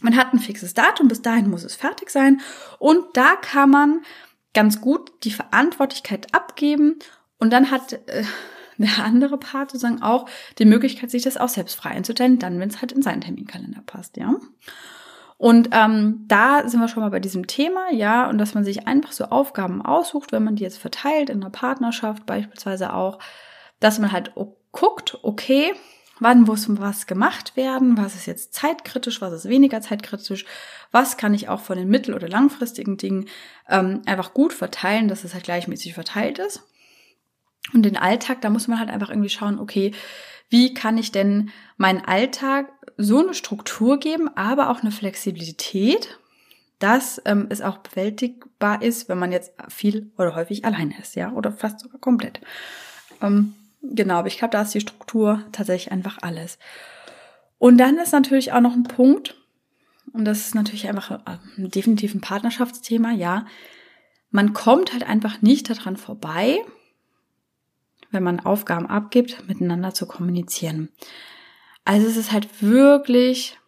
Man 0.00 0.16
hat 0.16 0.32
ein 0.32 0.40
fixes 0.40 0.74
Datum, 0.74 1.06
bis 1.06 1.22
dahin 1.22 1.48
muss 1.48 1.62
es 1.62 1.76
fertig 1.76 2.10
sein. 2.10 2.40
Und 2.80 3.04
da 3.12 3.36
kann 3.36 3.70
man 3.70 4.00
ganz 4.52 4.80
gut 4.80 5.12
die 5.22 5.30
Verantwortlichkeit 5.30 6.34
abgeben. 6.34 6.98
Und 7.38 7.52
dann 7.52 7.70
hat 7.70 7.92
äh, 8.08 8.24
der 8.78 9.04
andere 9.04 9.38
Part 9.38 9.70
sozusagen 9.70 10.02
auch 10.02 10.28
die 10.58 10.64
Möglichkeit, 10.64 11.12
sich 11.12 11.22
das 11.22 11.36
auch 11.36 11.50
selbst 11.50 11.76
frei 11.76 11.90
einzuteilen, 11.90 12.40
dann, 12.40 12.58
wenn 12.58 12.68
es 12.68 12.80
halt 12.80 12.90
in 12.90 13.02
seinen 13.02 13.20
Terminkalender 13.20 13.82
passt, 13.86 14.16
ja. 14.16 14.34
Und 15.42 15.70
ähm, 15.72 16.24
da 16.28 16.68
sind 16.68 16.78
wir 16.78 16.86
schon 16.86 17.02
mal 17.02 17.10
bei 17.10 17.18
diesem 17.18 17.48
Thema, 17.48 17.90
ja, 17.90 18.30
und 18.30 18.38
dass 18.38 18.54
man 18.54 18.62
sich 18.62 18.86
einfach 18.86 19.10
so 19.10 19.24
Aufgaben 19.24 19.84
aussucht, 19.84 20.30
wenn 20.30 20.44
man 20.44 20.54
die 20.54 20.62
jetzt 20.62 20.78
verteilt 20.78 21.30
in 21.30 21.42
einer 21.42 21.50
Partnerschaft 21.50 22.26
beispielsweise 22.26 22.92
auch, 22.92 23.18
dass 23.80 23.98
man 23.98 24.12
halt 24.12 24.34
guckt, 24.70 25.18
okay, 25.24 25.72
wann 26.20 26.42
muss 26.42 26.66
was 26.68 27.08
gemacht 27.08 27.56
werden, 27.56 27.96
was 27.96 28.14
ist 28.14 28.26
jetzt 28.26 28.54
zeitkritisch, 28.54 29.20
was 29.20 29.32
ist 29.32 29.48
weniger 29.48 29.80
zeitkritisch, 29.80 30.44
was 30.92 31.16
kann 31.16 31.34
ich 31.34 31.48
auch 31.48 31.60
von 31.60 31.76
den 31.76 31.88
mittel- 31.88 32.14
oder 32.14 32.28
langfristigen 32.28 32.96
Dingen 32.96 33.28
ähm, 33.68 34.02
einfach 34.06 34.34
gut 34.34 34.52
verteilen, 34.52 35.08
dass 35.08 35.24
es 35.24 35.34
halt 35.34 35.42
gleichmäßig 35.42 35.94
verteilt 35.94 36.38
ist. 36.38 36.62
Und 37.74 37.82
den 37.82 37.96
Alltag, 37.96 38.42
da 38.42 38.50
muss 38.50 38.68
man 38.68 38.78
halt 38.78 38.90
einfach 38.90 39.10
irgendwie 39.10 39.28
schauen, 39.28 39.58
okay, 39.58 39.90
wie 40.52 40.74
kann 40.74 40.98
ich 40.98 41.10
denn 41.10 41.50
meinen 41.78 42.04
Alltag 42.04 42.70
so 42.98 43.20
eine 43.20 43.34
Struktur 43.34 43.98
geben, 43.98 44.28
aber 44.36 44.70
auch 44.70 44.82
eine 44.82 44.92
Flexibilität, 44.92 46.18
dass 46.78 47.22
ähm, 47.24 47.46
es 47.48 47.62
auch 47.62 47.78
bewältigbar 47.78 48.82
ist, 48.82 49.08
wenn 49.08 49.18
man 49.18 49.32
jetzt 49.32 49.52
viel 49.68 50.12
oder 50.18 50.34
häufig 50.34 50.64
alleine 50.64 50.94
ist, 51.00 51.16
ja, 51.16 51.32
oder 51.32 51.52
fast 51.52 51.80
sogar 51.80 52.00
komplett. 52.00 52.40
Ähm, 53.22 53.54
genau, 53.82 54.16
aber 54.16 54.28
ich 54.28 54.36
glaube, 54.36 54.52
da 54.52 54.62
ist 54.62 54.74
die 54.74 54.80
Struktur 54.80 55.42
tatsächlich 55.52 55.90
einfach 55.90 56.18
alles. 56.20 56.58
Und 57.58 57.78
dann 57.78 57.96
ist 57.96 58.12
natürlich 58.12 58.52
auch 58.52 58.60
noch 58.60 58.74
ein 58.74 58.82
Punkt, 58.84 59.36
und 60.12 60.26
das 60.26 60.40
ist 60.40 60.54
natürlich 60.54 60.86
einfach 60.86 61.12
äh, 61.12 61.38
definitiv 61.56 62.14
ein 62.14 62.20
Partnerschaftsthema, 62.20 63.12
ja. 63.12 63.46
Man 64.30 64.52
kommt 64.52 64.92
halt 64.92 65.08
einfach 65.08 65.40
nicht 65.40 65.70
daran 65.70 65.96
vorbei, 65.96 66.58
wenn 68.12 68.22
man 68.22 68.40
Aufgaben 68.40 68.86
abgibt, 68.86 69.48
miteinander 69.48 69.94
zu 69.94 70.06
kommunizieren. 70.06 70.88
Also 71.84 72.06
es 72.06 72.16
ist 72.16 72.32
halt 72.32 72.62
wirklich 72.62 73.58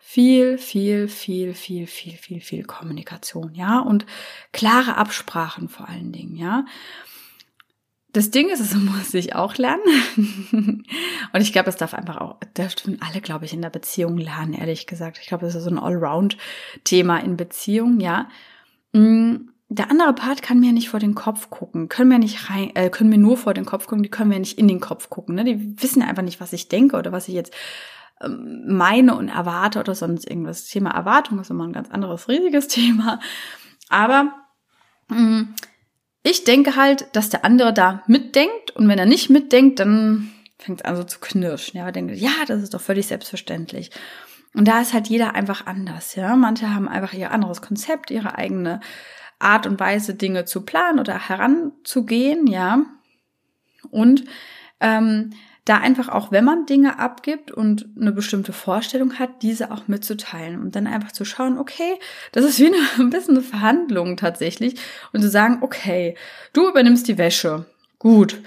viel, 0.00 0.58
viel, 0.58 1.06
viel, 1.08 1.54
viel, 1.54 1.86
viel, 1.86 2.16
viel, 2.16 2.40
viel 2.40 2.64
Kommunikation, 2.64 3.54
ja, 3.54 3.80
und 3.80 4.06
klare 4.52 4.96
Absprachen 4.96 5.68
vor 5.68 5.88
allen 5.88 6.12
Dingen, 6.12 6.36
ja. 6.36 6.64
Das 8.12 8.30
Ding 8.30 8.48
ist, 8.48 8.60
es 8.60 8.74
muss 8.74 9.12
ich 9.12 9.34
auch 9.34 9.56
lernen. 9.56 9.82
und 11.32 11.40
ich 11.40 11.52
glaube, 11.52 11.66
das 11.66 11.76
darf 11.76 11.92
einfach 11.94 12.16
auch, 12.16 12.36
das 12.54 12.74
dürfen 12.76 13.02
alle, 13.02 13.20
glaube 13.20 13.44
ich, 13.44 13.52
in 13.52 13.60
der 13.60 13.70
Beziehung 13.70 14.16
lernen, 14.16 14.54
ehrlich 14.54 14.86
gesagt. 14.86 15.18
Ich 15.20 15.28
glaube, 15.28 15.44
das 15.44 15.54
ist 15.54 15.64
so 15.64 15.70
ein 15.70 15.78
Allround-Thema 15.78 17.18
in 17.18 17.36
Beziehung, 17.36 18.00
ja. 18.00 18.30
Mm, 18.92 19.50
der 19.70 19.90
andere 19.90 20.14
Part 20.14 20.42
kann 20.42 20.60
mir 20.60 20.72
nicht 20.72 20.88
vor 20.88 21.00
den 21.00 21.14
Kopf 21.14 21.50
gucken, 21.50 21.88
können 21.88 22.08
mir 22.08 22.18
nicht 22.18 22.48
rein, 22.48 22.74
äh, 22.74 22.88
können 22.88 23.10
mir 23.10 23.18
nur 23.18 23.36
vor 23.36 23.52
den 23.52 23.66
Kopf 23.66 23.86
gucken, 23.86 24.02
die 24.02 24.10
können 24.10 24.30
mir 24.30 24.38
nicht 24.38 24.58
in 24.58 24.66
den 24.66 24.80
Kopf 24.80 25.10
gucken. 25.10 25.34
Ne? 25.34 25.44
Die 25.44 25.82
wissen 25.82 26.02
einfach 26.02 26.22
nicht, 26.22 26.40
was 26.40 26.54
ich 26.54 26.68
denke 26.68 26.96
oder 26.96 27.12
was 27.12 27.28
ich 27.28 27.34
jetzt 27.34 27.52
ähm, 28.22 28.64
meine 28.66 29.14
und 29.14 29.28
erwarte 29.28 29.78
oder 29.80 29.94
sonst 29.94 30.28
irgendwas. 30.28 30.62
Das 30.62 30.70
Thema 30.70 30.90
Erwartung 30.90 31.38
ist 31.38 31.50
immer 31.50 31.66
ein 31.66 31.74
ganz 31.74 31.90
anderes, 31.90 32.28
riesiges 32.28 32.68
Thema. 32.68 33.20
Aber 33.90 34.32
mh, 35.08 35.20
mm, 35.20 35.54
ich 36.22 36.44
denke 36.44 36.76
halt, 36.76 37.06
dass 37.12 37.28
der 37.28 37.44
andere 37.44 37.72
da 37.72 38.02
mitdenkt 38.06 38.70
und 38.74 38.88
wenn 38.88 38.98
er 38.98 39.06
nicht 39.06 39.28
mitdenkt, 39.30 39.80
dann 39.80 40.30
fängt 40.58 40.80
es 40.80 40.84
an 40.84 40.96
so 40.96 41.04
zu 41.04 41.20
knirschen. 41.20 41.78
Ja, 41.78 41.88
er 41.88 42.14
ja, 42.14 42.30
das 42.46 42.62
ist 42.62 42.74
doch 42.74 42.80
völlig 42.80 43.06
selbstverständlich. 43.06 43.90
Und 44.54 44.66
da 44.66 44.80
ist 44.80 44.92
halt 44.92 45.08
jeder 45.08 45.34
einfach 45.34 45.66
anders. 45.66 46.14
Ja, 46.14 46.34
manche 46.36 46.74
haben 46.74 46.88
einfach 46.88 47.12
ihr 47.12 47.30
anderes 47.30 47.62
Konzept, 47.62 48.10
ihre 48.10 48.36
eigene 48.36 48.80
Art 49.38 49.66
und 49.66 49.78
Weise, 49.78 50.14
Dinge 50.14 50.44
zu 50.44 50.64
planen 50.64 50.98
oder 50.98 51.28
heranzugehen, 51.28 52.46
ja. 52.46 52.84
Und 53.90 54.24
ähm, 54.80 55.30
da 55.68 55.76
einfach 55.76 56.08
auch, 56.08 56.32
wenn 56.32 56.44
man 56.44 56.66
Dinge 56.66 56.98
abgibt 56.98 57.50
und 57.50 57.86
eine 58.00 58.12
bestimmte 58.12 58.52
Vorstellung 58.52 59.18
hat, 59.18 59.42
diese 59.42 59.70
auch 59.70 59.86
mitzuteilen 59.86 60.60
und 60.60 60.74
dann 60.74 60.86
einfach 60.86 61.12
zu 61.12 61.24
schauen, 61.24 61.58
okay, 61.58 61.98
das 62.32 62.44
ist 62.44 62.58
wie 62.58 62.68
eine, 62.68 62.76
ein 62.98 63.10
bisschen 63.10 63.36
eine 63.36 63.44
Verhandlung 63.44 64.16
tatsächlich 64.16 64.76
und 65.12 65.20
zu 65.20 65.28
sagen, 65.28 65.58
okay, 65.60 66.16
du 66.52 66.68
übernimmst 66.68 67.06
die 67.06 67.18
Wäsche. 67.18 67.66
Gut. 67.98 68.40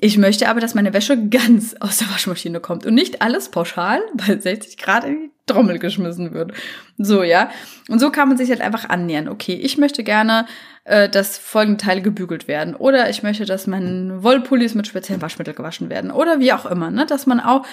Ich 0.00 0.18
möchte 0.18 0.48
aber, 0.48 0.60
dass 0.60 0.74
meine 0.74 0.92
Wäsche 0.92 1.28
ganz 1.28 1.74
aus 1.80 1.98
der 1.98 2.10
Waschmaschine 2.10 2.60
kommt 2.60 2.86
und 2.86 2.94
nicht 2.94 3.22
alles 3.22 3.48
pauschal 3.48 4.00
bei 4.14 4.36
60 4.36 4.76
Grad 4.76 5.04
in 5.04 5.20
die 5.20 5.30
Trommel 5.46 5.78
geschmissen 5.78 6.32
wird. 6.32 6.52
So, 6.98 7.22
ja. 7.22 7.50
Und 7.88 7.98
so 7.98 8.10
kann 8.10 8.28
man 8.28 8.38
sich 8.38 8.48
halt 8.50 8.60
einfach 8.60 8.88
annähern. 8.88 9.28
Okay, 9.28 9.54
ich 9.54 9.76
möchte 9.78 10.02
gerne, 10.02 10.46
äh, 10.84 11.08
dass 11.08 11.38
folgende 11.38 11.84
Teile 11.84 12.02
gebügelt 12.02 12.48
werden. 12.48 12.74
Oder 12.74 13.10
ich 13.10 13.22
möchte, 13.22 13.44
dass 13.44 13.66
meine 13.66 14.22
Wollpullis 14.22 14.74
mit 14.74 14.86
speziellen 14.86 15.22
Waschmittel 15.22 15.54
gewaschen 15.54 15.90
werden. 15.90 16.10
Oder 16.10 16.40
wie 16.40 16.52
auch 16.52 16.66
immer, 16.66 16.90
ne? 16.90 17.04
Dass 17.06 17.26
man 17.26 17.40
auch 17.40 17.66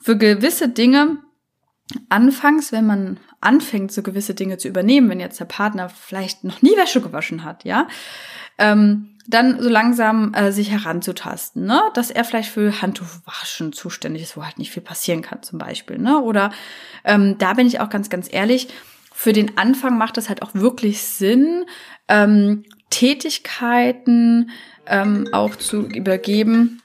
für 0.00 0.16
gewisse 0.16 0.68
Dinge 0.68 1.18
anfangs, 2.08 2.72
wenn 2.72 2.86
man 2.86 3.18
anfängt, 3.40 3.92
so 3.92 4.02
gewisse 4.02 4.34
Dinge 4.34 4.58
zu 4.58 4.68
übernehmen, 4.68 5.08
wenn 5.08 5.20
jetzt 5.20 5.40
der 5.40 5.46
Partner 5.46 5.88
vielleicht 5.88 6.44
noch 6.44 6.62
nie 6.62 6.76
Wäsche 6.76 7.00
gewaschen 7.00 7.44
hat, 7.44 7.64
ja, 7.64 7.88
ähm, 8.58 9.14
dann 9.28 9.60
so 9.60 9.68
langsam 9.68 10.32
äh, 10.32 10.52
sich 10.52 10.70
heranzutasten, 10.70 11.66
ne? 11.66 11.82
Dass 11.94 12.10
er 12.10 12.24
vielleicht 12.24 12.50
für 12.50 12.80
Handtuchwaschen 12.80 13.72
zuständig 13.72 14.22
ist, 14.22 14.36
wo 14.36 14.44
halt 14.44 14.58
nicht 14.58 14.70
viel 14.70 14.82
passieren 14.82 15.20
kann, 15.20 15.42
zum 15.42 15.58
Beispiel, 15.58 15.98
ne? 15.98 16.20
Oder 16.20 16.50
ähm, 17.04 17.36
da 17.38 17.52
bin 17.52 17.66
ich 17.66 17.80
auch 17.80 17.90
ganz, 17.90 18.08
ganz 18.08 18.28
ehrlich, 18.32 18.68
für 19.12 19.32
den 19.32 19.58
Anfang 19.58 19.98
macht 19.98 20.16
es 20.16 20.28
halt 20.28 20.42
auch 20.42 20.54
wirklich 20.54 21.02
Sinn, 21.02 21.66
ähm, 22.08 22.64
Tätigkeiten 22.88 24.50
ähm, 24.86 25.28
auch 25.32 25.56
zu 25.56 25.82
übergeben, 25.82 26.80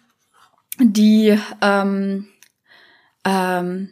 die 0.79 1.39
ähm, 1.61 2.27
ähm, 3.23 3.89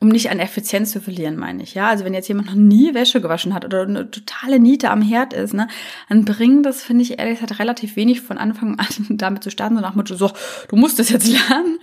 um 0.00 0.08
nicht 0.08 0.30
an 0.30 0.38
Effizienz 0.38 0.90
zu 0.92 1.00
verlieren, 1.00 1.36
meine 1.36 1.62
ich. 1.62 1.74
Ja, 1.74 1.88
also 1.88 2.04
wenn 2.04 2.14
jetzt 2.14 2.28
jemand 2.28 2.48
noch 2.48 2.54
nie 2.54 2.94
Wäsche 2.94 3.20
gewaschen 3.20 3.54
hat 3.54 3.64
oder 3.64 3.82
eine 3.82 4.10
totale 4.10 4.58
Niete 4.58 4.90
am 4.90 5.00
Herd 5.02 5.32
ist, 5.32 5.54
ne, 5.54 5.68
dann 6.08 6.24
bringt 6.24 6.66
das, 6.66 6.82
finde 6.82 7.02
ich 7.02 7.18
ehrlich 7.18 7.40
gesagt, 7.40 7.58
relativ 7.58 7.96
wenig 7.96 8.20
von 8.20 8.38
Anfang 8.38 8.78
an 8.78 8.86
damit 9.10 9.42
zu 9.42 9.50
starten, 9.50 9.76
so 9.76 9.80
nach 9.80 9.94
Motto, 9.94 10.14
so, 10.14 10.30
du 10.68 10.76
musst 10.76 10.98
das 10.98 11.08
jetzt 11.08 11.26
lernen 11.26 11.78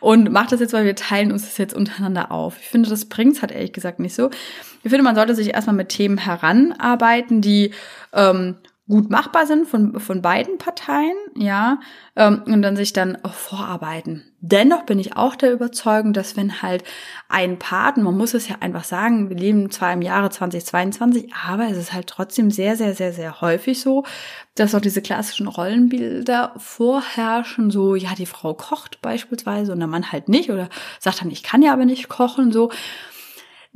und 0.00 0.30
mach 0.30 0.46
das 0.46 0.60
jetzt, 0.60 0.72
weil 0.72 0.84
wir 0.84 0.96
teilen 0.96 1.32
uns 1.32 1.42
das 1.42 1.58
jetzt 1.58 1.74
untereinander 1.74 2.30
auf. 2.30 2.56
Ich 2.60 2.68
finde, 2.68 2.88
das 2.88 3.06
bringt's 3.06 3.42
halt 3.42 3.52
ehrlich 3.52 3.72
gesagt 3.72 4.00
nicht 4.00 4.14
so. 4.14 4.30
Ich 4.82 4.90
finde, 4.90 5.02
man 5.02 5.16
sollte 5.16 5.34
sich 5.34 5.54
erstmal 5.54 5.76
mit 5.76 5.88
Themen 5.88 6.18
heranarbeiten, 6.18 7.40
die 7.40 7.72
ähm, 8.12 8.56
gut 8.88 9.10
machbar 9.10 9.46
sind 9.46 9.66
von, 9.66 9.98
von 9.98 10.22
beiden 10.22 10.58
Parteien, 10.58 11.16
ja, 11.34 11.80
ähm, 12.14 12.42
und 12.46 12.62
dann 12.62 12.76
sich 12.76 12.92
dann 12.92 13.18
vorarbeiten. 13.24 14.22
Dennoch 14.40 14.84
bin 14.84 15.00
ich 15.00 15.16
auch 15.16 15.34
der 15.34 15.52
Überzeugung, 15.52 16.12
dass 16.12 16.36
wenn 16.36 16.62
halt 16.62 16.84
ein 17.28 17.58
Part, 17.58 17.96
man 17.96 18.16
muss 18.16 18.32
es 18.32 18.48
ja 18.48 18.56
einfach 18.60 18.84
sagen, 18.84 19.28
wir 19.28 19.36
leben 19.36 19.72
zwar 19.72 19.92
im 19.92 20.02
Jahre 20.02 20.30
2022, 20.30 21.32
aber 21.48 21.68
es 21.68 21.76
ist 21.76 21.92
halt 21.92 22.06
trotzdem 22.06 22.52
sehr, 22.52 22.76
sehr, 22.76 22.94
sehr, 22.94 23.12
sehr 23.12 23.40
häufig 23.40 23.80
so, 23.80 24.04
dass 24.54 24.74
auch 24.74 24.80
diese 24.80 25.02
klassischen 25.02 25.48
Rollenbilder 25.48 26.52
vorherrschen, 26.56 27.72
so, 27.72 27.96
ja, 27.96 28.14
die 28.14 28.26
Frau 28.26 28.54
kocht 28.54 29.02
beispielsweise 29.02 29.72
und 29.72 29.80
der 29.80 29.88
Mann 29.88 30.12
halt 30.12 30.28
nicht 30.28 30.50
oder 30.50 30.68
sagt 31.00 31.22
dann, 31.22 31.30
ich 31.30 31.42
kann 31.42 31.62
ja 31.62 31.72
aber 31.72 31.86
nicht 31.86 32.08
kochen, 32.08 32.52
so. 32.52 32.70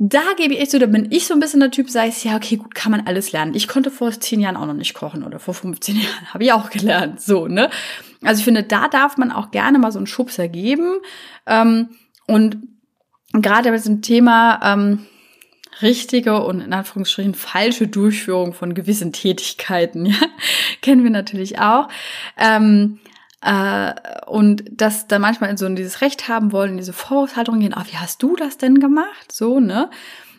Da 0.03 0.33
gebe 0.35 0.55
ich 0.55 0.61
echt 0.61 0.71
so, 0.71 0.79
da 0.79 0.87
bin 0.87 1.11
ich 1.11 1.27
so 1.27 1.35
ein 1.35 1.39
bisschen 1.39 1.59
der 1.59 1.69
Typ, 1.69 1.87
sage 1.87 2.09
ich, 2.09 2.23
ja, 2.23 2.35
okay, 2.35 2.55
gut, 2.55 2.73
kann 2.73 2.91
man 2.91 3.05
alles 3.05 3.33
lernen. 3.33 3.53
Ich 3.53 3.67
konnte 3.67 3.91
vor 3.91 4.09
zehn 4.09 4.39
Jahren 4.39 4.57
auch 4.57 4.65
noch 4.65 4.73
nicht 4.73 4.95
kochen 4.95 5.21
oder 5.23 5.37
vor 5.37 5.53
15 5.53 5.95
Jahren 6.01 6.33
habe 6.33 6.43
ich 6.43 6.51
auch 6.53 6.71
gelernt, 6.71 7.21
so, 7.21 7.47
ne? 7.47 7.69
Also 8.23 8.39
ich 8.39 8.45
finde, 8.45 8.63
da 8.63 8.87
darf 8.87 9.17
man 9.17 9.31
auch 9.31 9.51
gerne 9.51 9.77
mal 9.77 9.91
so 9.91 9.99
einen 9.99 10.07
Schubser 10.07 10.47
geben. 10.47 10.95
Ähm, 11.45 11.89
und 12.25 12.57
gerade 13.31 13.69
bei 13.69 13.75
diesem 13.75 14.01
Thema, 14.01 14.59
ähm, 14.63 15.05
richtige 15.83 16.41
und 16.45 16.61
in 16.61 16.73
Anführungsstrichen 16.73 17.35
falsche 17.35 17.87
Durchführung 17.87 18.53
von 18.53 18.73
gewissen 18.73 19.13
Tätigkeiten, 19.13 20.05
ja, 20.07 20.17
kennen 20.81 21.03
wir 21.03 21.11
natürlich 21.11 21.59
auch. 21.59 21.89
Ähm, 22.39 22.97
äh, 23.41 23.93
und 24.27 24.63
dass 24.71 25.07
da 25.07 25.19
manchmal 25.19 25.49
in 25.49 25.57
so 25.57 25.67
dieses 25.69 26.01
Recht 26.01 26.27
haben 26.27 26.51
wollen, 26.51 26.71
in 26.71 26.77
diese 26.77 26.93
Vorwurfshaltung 26.93 27.59
gehen, 27.59 27.73
ah, 27.73 27.85
wie 27.89 27.97
hast 27.97 28.21
du 28.23 28.35
das 28.35 28.57
denn 28.57 28.79
gemacht? 28.79 29.31
So, 29.31 29.59
ne? 29.59 29.89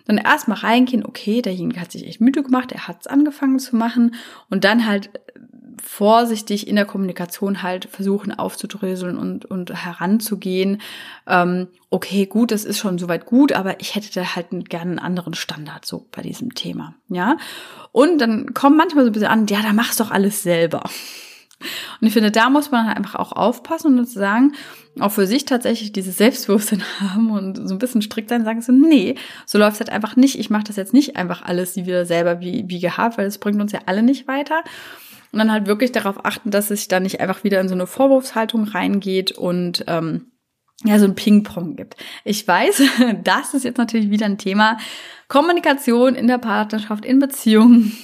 Dann 0.06 0.18
erstmal 0.18 0.59
reingehen, 0.59 1.04
okay, 1.04 1.42
derjenige 1.42 1.80
hat 1.80 1.92
sich 1.92 2.06
echt 2.06 2.21
müde 2.21 2.42
gemacht, 2.42 2.73
er 2.73 2.88
hat 2.88 2.99
es 3.00 3.06
angefangen 3.06 3.59
zu 3.59 3.76
machen 3.76 4.14
und 4.50 4.64
dann 4.64 4.87
halt 4.87 5.11
vorsichtig 5.82 6.68
in 6.68 6.76
der 6.76 6.85
Kommunikation 6.85 7.62
halt 7.62 7.87
versuchen 7.87 8.32
aufzudröseln 8.32 9.16
und, 9.18 9.44
und 9.44 9.73
heranzugehen. 9.85 10.80
Ähm, 11.26 11.68
okay, 11.90 12.26
gut, 12.26 12.52
das 12.52 12.64
ist 12.64 12.78
schon 12.78 12.99
soweit 12.99 13.26
gut, 13.26 13.52
aber 13.52 13.80
ich 13.80 13.94
hätte 13.94 14.12
da 14.12 14.37
halt 14.37 14.50
gerne 14.68 14.92
einen 14.92 14.99
anderen 14.99 15.35
Standard 15.35 15.85
so 15.85 16.06
bei 16.12 16.23
diesem 16.23 16.54
Thema, 16.54 16.94
ja. 17.09 17.37
Und 17.90 18.18
dann 18.18 18.54
kommt 18.54 18.76
manchmal 18.76 19.04
so 19.04 19.11
ein 19.11 19.12
bisschen 19.12 19.28
an, 19.28 19.47
ja, 19.49 19.61
da 19.62 19.73
machst 19.73 19.99
doch 20.00 20.11
alles 20.11 20.42
selber. 20.42 20.85
Und 22.00 22.07
ich 22.07 22.12
finde, 22.12 22.31
da 22.31 22.50
muss 22.50 22.71
man 22.71 22.87
halt 22.87 22.97
einfach 22.97 23.16
auch 23.16 23.33
aufpassen 23.33 23.99
und 23.99 24.09
sagen, 24.09 24.52
auch 25.00 25.11
für 25.11 25.26
sich 25.26 25.45
tatsächlich 25.45 25.92
dieses 25.92 26.19
Selbstbewusstsein 26.19 26.83
haben 27.00 27.31
und 27.31 27.69
so 27.69 27.75
ein 27.75 27.78
bisschen 27.78 28.02
strikt 28.02 28.28
sein, 28.28 28.45
sagen 28.45 28.62
so, 28.62 28.73
nee, 28.73 29.16
so 29.47 29.59
läuft 29.59 29.75
es 29.75 29.81
halt 29.81 29.90
einfach 29.90 30.16
nicht. 30.16 30.38
Ich 30.38 30.50
mache 30.50 30.64
das 30.64 30.76
jetzt 30.76 30.92
nicht 30.92 31.16
einfach 31.16 31.42
alles 31.42 31.75
die 31.75 31.87
wir 31.87 32.04
selber 32.04 32.40
wie, 32.40 32.64
wie 32.69 32.81
gehabt, 32.81 33.19
weil 33.19 33.26
es 33.26 33.38
bringt 33.38 33.61
uns 33.61 33.73
ja 33.73 33.81
alle 33.87 34.02
nicht 34.02 34.28
weiter. 34.28 34.62
Und 35.33 35.38
dann 35.38 35.50
halt 35.50 35.66
wirklich 35.66 35.92
darauf 35.92 36.25
achten, 36.26 36.50
dass 36.50 36.71
es 36.71 36.88
da 36.88 37.00
nicht 37.00 37.21
einfach 37.21 37.42
wieder 37.42 37.61
in 37.61 37.69
so 37.69 37.75
eine 37.75 37.87
Vorwurfshaltung 37.87 38.64
reingeht 38.64 39.33
und 39.33 39.85
ähm, 39.87 40.26
ja, 40.85 40.99
so 40.99 41.07
ein 41.07 41.14
Ping-Pong 41.14 41.76
gibt. 41.76 41.97
Ich 42.25 42.47
weiß, 42.47 42.83
das 43.25 43.54
ist 43.54 43.64
jetzt 43.64 43.78
natürlich 43.78 44.11
wieder 44.11 44.26
ein 44.26 44.38
Thema. 44.38 44.78
Kommunikation 45.28 46.14
in 46.14 46.26
der 46.26 46.38
Partnerschaft, 46.38 47.07
in 47.07 47.19
Beziehungen 47.19 47.97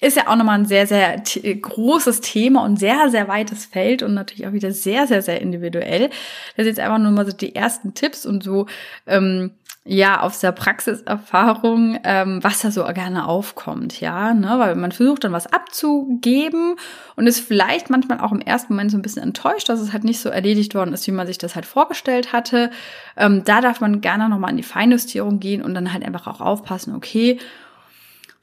ist 0.00 0.16
ja 0.16 0.28
auch 0.28 0.36
nochmal 0.36 0.58
ein 0.58 0.66
sehr, 0.66 0.86
sehr 0.86 1.16
großes 1.16 2.20
Thema 2.20 2.64
und 2.64 2.78
sehr, 2.78 3.08
sehr 3.10 3.28
weites 3.28 3.64
Feld 3.64 4.02
und 4.02 4.14
natürlich 4.14 4.46
auch 4.46 4.52
wieder 4.52 4.72
sehr, 4.72 5.06
sehr, 5.06 5.22
sehr 5.22 5.40
individuell. 5.40 6.10
Das 6.56 6.66
ist 6.66 6.76
jetzt 6.76 6.80
einfach 6.80 6.98
nur 6.98 7.12
mal 7.12 7.26
so 7.26 7.32
die 7.32 7.54
ersten 7.54 7.94
Tipps 7.94 8.26
und 8.26 8.42
so, 8.42 8.66
ähm, 9.06 9.52
ja, 9.88 10.20
aus 10.20 10.40
der 10.40 10.50
Praxiserfahrung, 10.50 12.00
ähm, 12.02 12.42
was 12.42 12.60
da 12.60 12.72
so 12.72 12.84
gerne 12.84 13.28
aufkommt, 13.28 14.00
ja, 14.00 14.34
ne, 14.34 14.58
weil 14.58 14.74
man 14.74 14.90
versucht 14.90 15.22
dann 15.22 15.32
was 15.32 15.46
abzugeben 15.46 16.74
und 17.14 17.28
ist 17.28 17.38
vielleicht 17.38 17.88
manchmal 17.88 18.20
auch 18.20 18.32
im 18.32 18.40
ersten 18.40 18.72
Moment 18.72 18.90
so 18.90 18.98
ein 18.98 19.02
bisschen 19.02 19.22
enttäuscht, 19.22 19.68
dass 19.68 19.80
es 19.80 19.92
halt 19.92 20.02
nicht 20.02 20.20
so 20.20 20.28
erledigt 20.28 20.74
worden 20.74 20.92
ist, 20.92 21.06
wie 21.06 21.12
man 21.12 21.28
sich 21.28 21.38
das 21.38 21.54
halt 21.54 21.66
vorgestellt 21.66 22.32
hatte. 22.32 22.70
Ähm, 23.16 23.44
da 23.44 23.60
darf 23.60 23.80
man 23.80 24.00
gerne 24.00 24.28
nochmal 24.28 24.50
in 24.50 24.56
die 24.56 24.64
Feinjustierung 24.64 25.38
gehen 25.38 25.62
und 25.62 25.74
dann 25.74 25.92
halt 25.92 26.04
einfach 26.04 26.26
auch 26.26 26.40
aufpassen, 26.40 26.92
okay, 26.94 27.38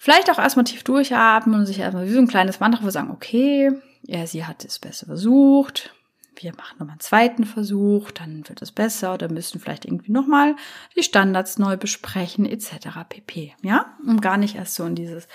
Vielleicht 0.03 0.29
auch 0.29 0.37
erstmal 0.37 0.65
tief 0.65 0.83
durchatmen 0.83 1.61
und 1.61 1.65
sich 1.65 1.79
erstmal 1.79 2.05
wie 2.05 2.11
so 2.11 2.19
ein 2.19 2.27
kleines 2.27 2.59
Mantra 2.59 2.91
sagen, 2.91 3.09
okay, 3.09 3.71
er, 4.05 4.27
sie 4.27 4.45
hat 4.45 4.65
es 4.65 4.77
besser 4.77 5.05
versucht. 5.05 5.95
Wir 6.35 6.51
machen 6.57 6.75
nochmal 6.77 6.95
einen 6.95 6.99
zweiten 6.99 7.45
Versuch, 7.45 8.11
dann 8.11 8.43
wird 8.49 8.61
es 8.61 8.73
besser 8.73 9.13
oder 9.13 9.31
müssen 9.31 9.61
vielleicht 9.61 9.85
irgendwie 9.85 10.11
nochmal 10.11 10.57
die 10.97 11.03
Standards 11.03 11.57
neu 11.57 11.77
besprechen, 11.77 12.45
etc. 12.45 12.89
pp. 13.07 13.55
Ja, 13.61 13.95
um 14.05 14.19
gar 14.19 14.35
nicht 14.35 14.55
erst 14.55 14.75
so 14.75 14.83
in 14.83 14.95
dieses 14.95 15.29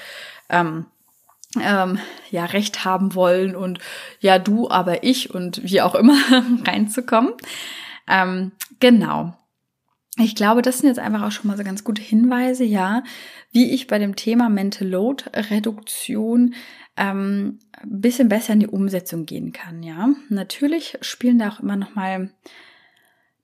ähm, 0.50 0.84
ähm, 1.58 1.98
ja 2.30 2.44
Recht 2.44 2.84
haben 2.84 3.14
wollen 3.14 3.56
und 3.56 3.78
ja 4.20 4.38
du, 4.38 4.68
aber 4.68 5.02
ich 5.02 5.34
und 5.34 5.62
wie 5.64 5.80
auch 5.80 5.94
immer 5.94 6.18
reinzukommen. 6.66 7.32
Ähm, 8.06 8.52
genau. 8.80 9.37
Ich 10.20 10.34
glaube, 10.34 10.62
das 10.62 10.78
sind 10.78 10.88
jetzt 10.88 10.98
einfach 10.98 11.22
auch 11.22 11.30
schon 11.30 11.46
mal 11.46 11.56
so 11.56 11.64
ganz 11.64 11.84
gute 11.84 12.02
Hinweise, 12.02 12.64
ja, 12.64 13.04
wie 13.52 13.70
ich 13.72 13.86
bei 13.86 13.98
dem 13.98 14.16
Thema 14.16 14.48
Mental 14.48 14.88
Load 14.88 15.24
Reduktion 15.32 16.54
ähm, 16.96 17.60
bisschen 17.84 18.28
besser 18.28 18.52
in 18.52 18.60
die 18.60 18.66
Umsetzung 18.66 19.26
gehen 19.26 19.52
kann, 19.52 19.82
ja. 19.82 20.08
Natürlich 20.28 20.98
spielen 21.00 21.38
da 21.38 21.50
auch 21.50 21.60
immer 21.60 21.76
noch 21.76 21.94
mal 21.94 22.30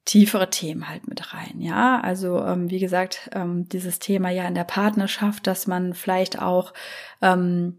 tiefere 0.04 0.50
Themen 0.50 0.88
halt 0.88 1.08
mit 1.08 1.32
rein, 1.32 1.60
ja. 1.60 2.00
Also 2.00 2.44
ähm, 2.44 2.70
wie 2.70 2.80
gesagt, 2.80 3.30
ähm, 3.32 3.68
dieses 3.68 4.00
Thema 4.00 4.30
ja 4.30 4.46
in 4.46 4.54
der 4.54 4.64
Partnerschaft, 4.64 5.46
dass 5.46 5.66
man 5.66 5.94
vielleicht 5.94 6.42
auch 6.42 6.74
ähm, 7.22 7.78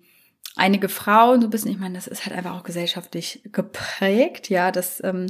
einige 0.55 0.87
Frauen 0.89 1.41
so 1.41 1.47
ein 1.47 1.49
bisschen, 1.49 1.71
ich 1.71 1.77
meine, 1.77 1.95
das 1.95 2.07
ist 2.07 2.25
halt 2.25 2.35
einfach 2.35 2.55
auch 2.55 2.63
gesellschaftlich 2.63 3.41
geprägt, 3.51 4.49
ja, 4.49 4.71
dass 4.71 5.03
ähm, 5.03 5.27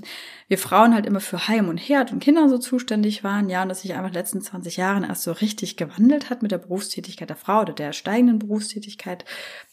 wir 0.48 0.58
Frauen 0.58 0.94
halt 0.94 1.06
immer 1.06 1.20
für 1.20 1.48
Heim 1.48 1.70
und 1.70 1.78
Herd 1.78 2.12
und 2.12 2.20
Kinder 2.20 2.48
so 2.48 2.58
zuständig 2.58 3.24
waren, 3.24 3.50
ja, 3.50 3.64
und 3.64 3.70
dass 3.70 3.82
sich 3.82 3.94
einfach 3.94 4.08
in 4.08 4.14
den 4.14 4.20
letzten 4.20 4.42
20 4.42 4.78
Jahren 4.78 5.04
erst 5.04 5.24
so 5.24 5.32
richtig 5.32 5.78
gewandelt 5.78 6.30
hat 6.30 6.44
mit 6.44 6.52
der 6.52 6.60
Berufstätigkeit 6.60 7.30
der 7.30 7.38
Frau 7.38 7.62
oder 7.62 7.74
der 7.74 7.94
steigenden 7.94 8.40
Berufstätigkeit 8.40 9.26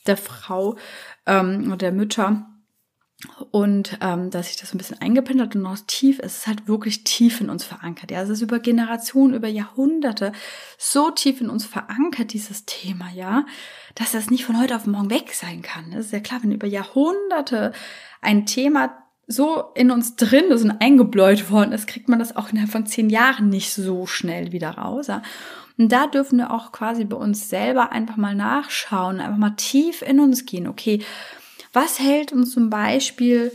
der 0.07 0.17
Frau 0.17 0.77
ähm, 1.27 1.71
und 1.71 1.83
der 1.83 1.93
Mütter. 1.93 2.47
Und 3.51 3.99
ähm, 4.01 4.31
dass 4.31 4.49
sich 4.49 4.57
das 4.57 4.75
ein 4.75 4.79
bisschen 4.79 5.01
eingependelt 5.01 5.55
und 5.55 5.63
noch 5.63 5.79
tief, 5.87 6.19
es 6.21 6.39
ist 6.39 6.47
halt 6.47 6.67
wirklich 6.67 7.05
tief 7.05 7.41
in 7.41 7.51
uns 7.51 7.65
verankert. 7.65 8.11
Ja, 8.11 8.23
es 8.23 8.29
ist 8.29 8.43
über 8.43 8.59
Generationen, 8.59 9.35
über 9.35 9.49
Jahrhunderte 9.49 10.33
so 10.77 11.11
tief 11.11 11.41
in 11.41 11.49
uns 11.49 11.65
verankert, 11.65 12.33
dieses 12.33 12.65
Thema, 12.67 13.11
ja, 13.15 13.47
dass 13.95 14.13
das 14.13 14.31
nicht 14.31 14.45
von 14.45 14.61
heute 14.61 14.75
auf 14.75 14.87
morgen 14.87 15.11
weg 15.11 15.35
sein 15.35 15.63
kann. 15.63 15.93
Das 15.93 16.07
ist 16.07 16.13
ja 16.13 16.21
klar, 16.21 16.43
wenn 16.43 16.51
über 16.51 16.67
Jahrhunderte 16.67 17.73
ein 18.21 18.45
Thema 18.45 18.97
so 19.29 19.71
in 19.75 19.93
uns 19.93 20.17
drin 20.17 20.51
ist 20.51 20.65
und 20.65 20.81
eingebläut 20.81 21.51
worden 21.51 21.73
ist, 21.73 21.87
kriegt 21.87 22.09
man 22.09 22.19
das 22.19 22.37
auch 22.37 22.51
innerhalb 22.51 22.73
von 22.73 22.87
zehn 22.87 23.09
Jahren 23.09 23.49
nicht 23.49 23.73
so 23.73 24.07
schnell 24.07 24.51
wieder 24.51 24.71
raus. 24.71 25.07
Ja? 25.07 25.23
Und 25.79 25.91
da 25.91 26.07
dürfen 26.07 26.39
wir 26.39 26.51
auch 26.51 26.73
quasi 26.73 27.05
bei 27.05 27.17
uns 27.17 27.49
selber 27.49 27.93
einfach 27.93 28.17
mal 28.17 28.35
nachschauen, 28.35 29.21
einfach 29.21 29.39
mal 29.39 29.57
tief 29.57 30.03
in 30.03 30.21
uns 30.21 30.45
gehen. 30.45 30.67
Okay, 30.67 31.03
was 31.73 31.99
hält 31.99 32.33
uns 32.33 32.53
zum 32.53 32.71
Beispiel 32.71 33.53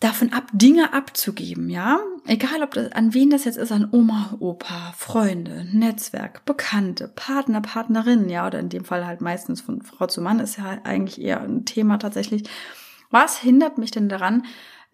davon 0.00 0.32
ab, 0.32 0.44
Dinge 0.52 0.92
abzugeben, 0.92 1.70
ja? 1.70 1.98
Egal, 2.26 2.62
ob 2.62 2.72
das, 2.72 2.92
an 2.92 3.14
wen 3.14 3.30
das 3.30 3.44
jetzt 3.44 3.58
ist, 3.58 3.72
an 3.72 3.88
Oma, 3.90 4.36
Opa, 4.38 4.92
Freunde, 4.96 5.66
Netzwerk, 5.72 6.44
Bekannte, 6.44 7.08
Partner, 7.08 7.60
Partnerin, 7.60 8.28
ja, 8.28 8.46
oder 8.46 8.60
in 8.60 8.68
dem 8.68 8.84
Fall 8.84 9.06
halt 9.06 9.20
meistens 9.20 9.60
von 9.60 9.82
Frau 9.82 10.06
zu 10.06 10.20
Mann 10.20 10.40
ist 10.40 10.58
ja 10.58 10.78
eigentlich 10.84 11.20
eher 11.20 11.40
ein 11.40 11.64
Thema 11.64 11.98
tatsächlich. 11.98 12.44
Was 13.10 13.38
hindert 13.38 13.78
mich 13.78 13.90
denn 13.90 14.08
daran, 14.08 14.44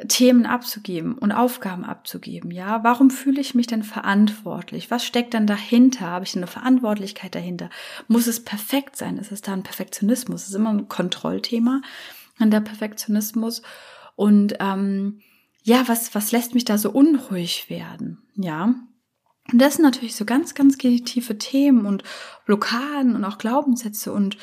Themen 0.08 0.44
abzugeben 0.44 1.16
und 1.16 1.30
Aufgaben 1.30 1.84
abzugeben, 1.84 2.50
ja? 2.50 2.82
Warum 2.82 3.10
fühle 3.10 3.40
ich 3.40 3.54
mich 3.54 3.68
denn 3.68 3.84
verantwortlich? 3.84 4.90
Was 4.90 5.04
steckt 5.04 5.34
denn 5.34 5.46
dahinter? 5.46 6.06
Habe 6.06 6.24
ich 6.24 6.34
eine 6.36 6.48
Verantwortlichkeit 6.48 7.34
dahinter? 7.34 7.70
Muss 8.08 8.26
es 8.26 8.42
perfekt 8.42 8.96
sein? 8.96 9.18
Ist 9.18 9.30
es 9.30 9.42
da 9.42 9.52
ein 9.52 9.62
Perfektionismus? 9.62 10.48
Ist 10.48 10.54
immer 10.54 10.70
ein 10.70 10.88
Kontrollthema 10.88 11.80
an 12.38 12.50
der 12.50 12.60
Perfektionismus. 12.60 13.62
Und 14.16 14.56
ähm, 14.60 15.20
ja, 15.62 15.84
was, 15.86 16.14
was 16.14 16.32
lässt 16.32 16.54
mich 16.54 16.64
da 16.64 16.78
so 16.78 16.90
unruhig 16.90 17.70
werden? 17.70 18.22
Ja. 18.34 18.74
Und 19.52 19.58
das 19.58 19.74
sind 19.74 19.84
natürlich 19.84 20.16
so 20.16 20.24
ganz, 20.24 20.54
ganz 20.54 20.78
tiefe 20.78 21.38
Themen 21.38 21.86
und 21.86 22.02
Blockaden 22.46 23.14
und 23.14 23.24
auch 23.24 23.38
Glaubenssätze 23.38 24.12
und 24.12 24.38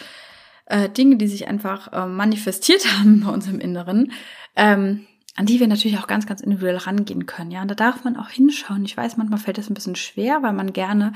äh, 0.66 0.90
Dinge, 0.90 1.18
die 1.18 1.28
sich 1.28 1.48
einfach 1.48 1.92
äh, 1.92 2.06
manifestiert 2.06 2.86
haben 3.00 3.22
bei 3.22 3.32
uns 3.32 3.48
im 3.48 3.60
Inneren, 3.60 4.12
ähm, 4.56 5.06
an 5.36 5.46
die 5.46 5.60
wir 5.60 5.68
natürlich 5.68 5.98
auch 5.98 6.08
ganz, 6.08 6.26
ganz 6.26 6.42
individuell 6.42 6.78
rangehen 6.78 7.26
können. 7.26 7.52
Ja, 7.52 7.62
und 7.62 7.70
da 7.70 7.76
darf 7.76 8.04
man 8.04 8.18
auch 8.18 8.30
hinschauen. 8.30 8.84
Ich 8.84 8.98
weiß, 8.98 9.16
manchmal 9.16 9.40
fällt 9.40 9.58
das 9.58 9.70
ein 9.70 9.74
bisschen 9.74 9.96
schwer, 9.96 10.44
weil 10.44 10.54
man 10.54 10.74
gerne 10.74 11.14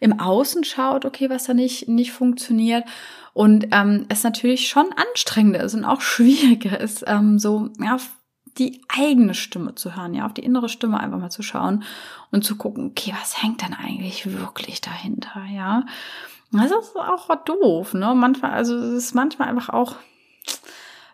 im 0.00 0.18
Außen 0.18 0.64
schaut, 0.64 1.04
okay, 1.04 1.28
was 1.28 1.44
da 1.44 1.54
nicht, 1.54 1.86
nicht 1.88 2.12
funktioniert. 2.12 2.84
Und 3.34 3.68
ähm, 3.72 4.06
es 4.08 4.24
natürlich 4.24 4.68
schon 4.68 4.86
anstrengender 4.92 5.60
ist 5.60 5.74
und 5.74 5.84
auch 5.84 6.00
schwieriger 6.02 6.80
ist, 6.80 7.04
ähm, 7.06 7.38
so 7.38 7.70
ja, 7.78 7.96
auf 7.96 8.08
die 8.56 8.80
eigene 8.88 9.34
Stimme 9.34 9.74
zu 9.74 9.94
hören, 9.94 10.14
ja, 10.14 10.26
auf 10.26 10.34
die 10.34 10.44
innere 10.44 10.68
Stimme 10.68 10.98
einfach 10.98 11.18
mal 11.18 11.30
zu 11.30 11.42
schauen 11.42 11.84
und 12.32 12.44
zu 12.44 12.56
gucken, 12.56 12.88
okay, 12.90 13.14
was 13.20 13.42
hängt 13.42 13.62
denn 13.62 13.74
eigentlich 13.74 14.26
wirklich 14.32 14.80
dahinter, 14.80 15.44
ja. 15.52 15.84
Das 16.50 16.66
ist 16.66 16.96
auch 16.96 17.34
doof, 17.44 17.92
ne? 17.92 18.14
Manchmal, 18.14 18.52
also 18.52 18.74
es 18.74 19.04
ist 19.04 19.14
manchmal 19.14 19.48
einfach 19.48 19.68
auch 19.68 19.96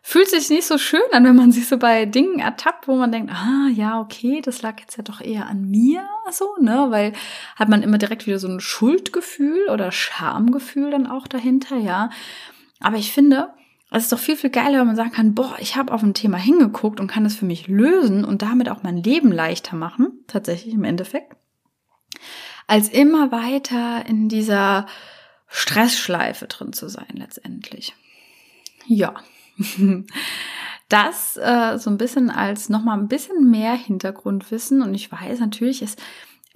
fühlt 0.07 0.29
sich 0.29 0.51
nicht 0.51 0.67
so 0.67 0.77
schön 0.77 1.01
an, 1.13 1.25
wenn 1.25 1.35
man 1.35 1.51
sich 1.51 1.67
so 1.67 1.79
bei 1.79 2.05
Dingen 2.05 2.39
ertappt, 2.39 2.89
wo 2.89 2.95
man 2.95 3.11
denkt, 3.11 3.33
ah, 3.33 3.69
ja, 3.73 3.99
okay, 3.99 4.43
das 4.43 4.61
lag 4.61 4.79
jetzt 4.79 4.99
ja 4.99 5.03
doch 5.03 5.23
eher 5.23 5.47
an 5.47 5.63
mir, 5.63 6.07
so, 6.31 6.57
ne, 6.61 6.89
weil 6.91 7.15
hat 7.57 7.71
man 7.71 7.83
immer 7.83 7.97
direkt 7.97 8.27
wieder 8.27 8.39
so 8.39 8.47
ein 8.47 8.61
Schuldgefühl 8.61 9.71
oder 9.71 9.91
Schamgefühl 9.93 10.91
dann 10.91 11.07
auch 11.07 11.27
dahinter, 11.27 11.79
ja. 11.79 12.11
Aber 12.81 12.99
ich 12.99 13.13
finde, 13.13 13.55
es 13.91 14.03
ist 14.03 14.13
doch 14.13 14.19
viel, 14.19 14.37
viel 14.37 14.51
geiler, 14.51 14.81
wenn 14.81 14.89
man 14.89 14.95
sagen 14.95 15.11
kann, 15.11 15.35
boah, 15.35 15.57
ich 15.59 15.75
habe 15.75 15.91
auf 15.91 16.03
ein 16.03 16.13
Thema 16.13 16.37
hingeguckt 16.37 17.01
und 17.01 17.07
kann 17.07 17.25
es 17.25 17.35
für 17.35 17.47
mich 17.47 17.67
lösen 17.67 18.27
und 18.27 18.43
damit 18.43 18.69
auch 18.69 18.83
mein 18.83 18.99
Leben 18.99 19.33
leichter 19.33 19.75
machen, 19.75 20.23
tatsächlich 20.27 20.75
im 20.75 20.85
Endeffekt, 20.85 21.35
als 22.67 22.91
immer 22.91 23.33
weiter 23.33 24.05
in 24.07 24.29
dieser 24.29 24.85
Stressschleife 25.49 26.47
drin 26.47 26.75
zu 26.75 26.91
sein, 26.91 27.15
letztendlich. 27.15 27.95
Ja, 28.87 29.15
das 30.89 31.37
äh, 31.37 31.79
so 31.79 31.91
ein 31.91 31.99
bisschen 31.99 32.31
als 32.31 32.69
nochmal 32.69 32.99
ein 32.99 33.09
bisschen 33.09 33.51
mehr 33.51 33.75
Hintergrundwissen. 33.75 34.83
Und 34.83 34.95
ich 34.95 35.11
weiß 35.11 35.41
natürlich, 35.41 35.83
es 35.83 35.97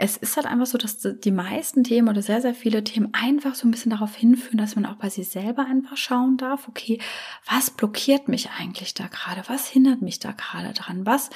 es 0.00 0.16
ist 0.16 0.36
halt 0.36 0.46
einfach 0.46 0.66
so, 0.66 0.78
dass 0.78 0.98
die 1.00 1.32
meisten 1.32 1.82
Themen 1.82 2.08
oder 2.08 2.22
sehr, 2.22 2.40
sehr 2.40 2.54
viele 2.54 2.84
Themen 2.84 3.08
einfach 3.12 3.56
so 3.56 3.66
ein 3.66 3.72
bisschen 3.72 3.90
darauf 3.90 4.14
hinführen, 4.14 4.56
dass 4.56 4.76
man 4.76 4.86
auch 4.86 4.94
bei 4.94 5.10
sich 5.10 5.28
selber 5.28 5.66
einfach 5.66 5.96
schauen 5.96 6.36
darf, 6.36 6.68
okay, 6.68 7.00
was 7.50 7.72
blockiert 7.72 8.28
mich 8.28 8.48
eigentlich 8.50 8.94
da 8.94 9.08
gerade? 9.08 9.42
Was 9.48 9.66
hindert 9.66 10.00
mich 10.00 10.20
da 10.20 10.30
gerade 10.30 10.72
dran? 10.72 11.04
Was, 11.04 11.30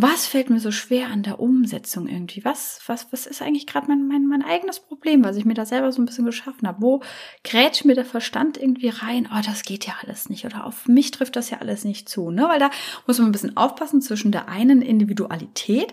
was 0.00 0.26
fällt 0.26 0.48
mir 0.48 0.60
so 0.60 0.70
schwer 0.70 1.08
an 1.08 1.24
der 1.24 1.40
Umsetzung 1.40 2.06
irgendwie? 2.06 2.44
Was, 2.44 2.80
was, 2.86 3.08
was 3.10 3.26
ist 3.26 3.42
eigentlich 3.42 3.66
gerade 3.66 3.88
mein, 3.88 4.06
mein, 4.06 4.26
mein 4.26 4.44
eigenes 4.44 4.78
Problem, 4.78 5.24
was 5.24 5.36
ich 5.36 5.44
mir 5.44 5.54
da 5.54 5.66
selber 5.66 5.90
so 5.90 6.00
ein 6.00 6.06
bisschen 6.06 6.24
geschaffen 6.24 6.68
habe? 6.68 6.80
Wo 6.80 7.02
grätscht 7.42 7.84
mir 7.84 7.96
der 7.96 8.04
Verstand 8.04 8.56
irgendwie 8.56 8.90
rein? 8.90 9.28
Oh, 9.34 9.40
das 9.44 9.64
geht 9.64 9.86
ja 9.86 9.94
alles 10.00 10.28
nicht. 10.28 10.44
Oder 10.44 10.64
auf 10.64 10.86
mich 10.86 11.10
trifft 11.10 11.34
das 11.34 11.50
ja 11.50 11.58
alles 11.58 11.84
nicht 11.84 12.08
zu, 12.08 12.30
ne? 12.30 12.48
Weil 12.48 12.60
da 12.60 12.70
muss 13.08 13.18
man 13.18 13.28
ein 13.28 13.32
bisschen 13.32 13.56
aufpassen 13.56 14.00
zwischen 14.00 14.30
der 14.30 14.48
einen 14.48 14.82
Individualität 14.82 15.92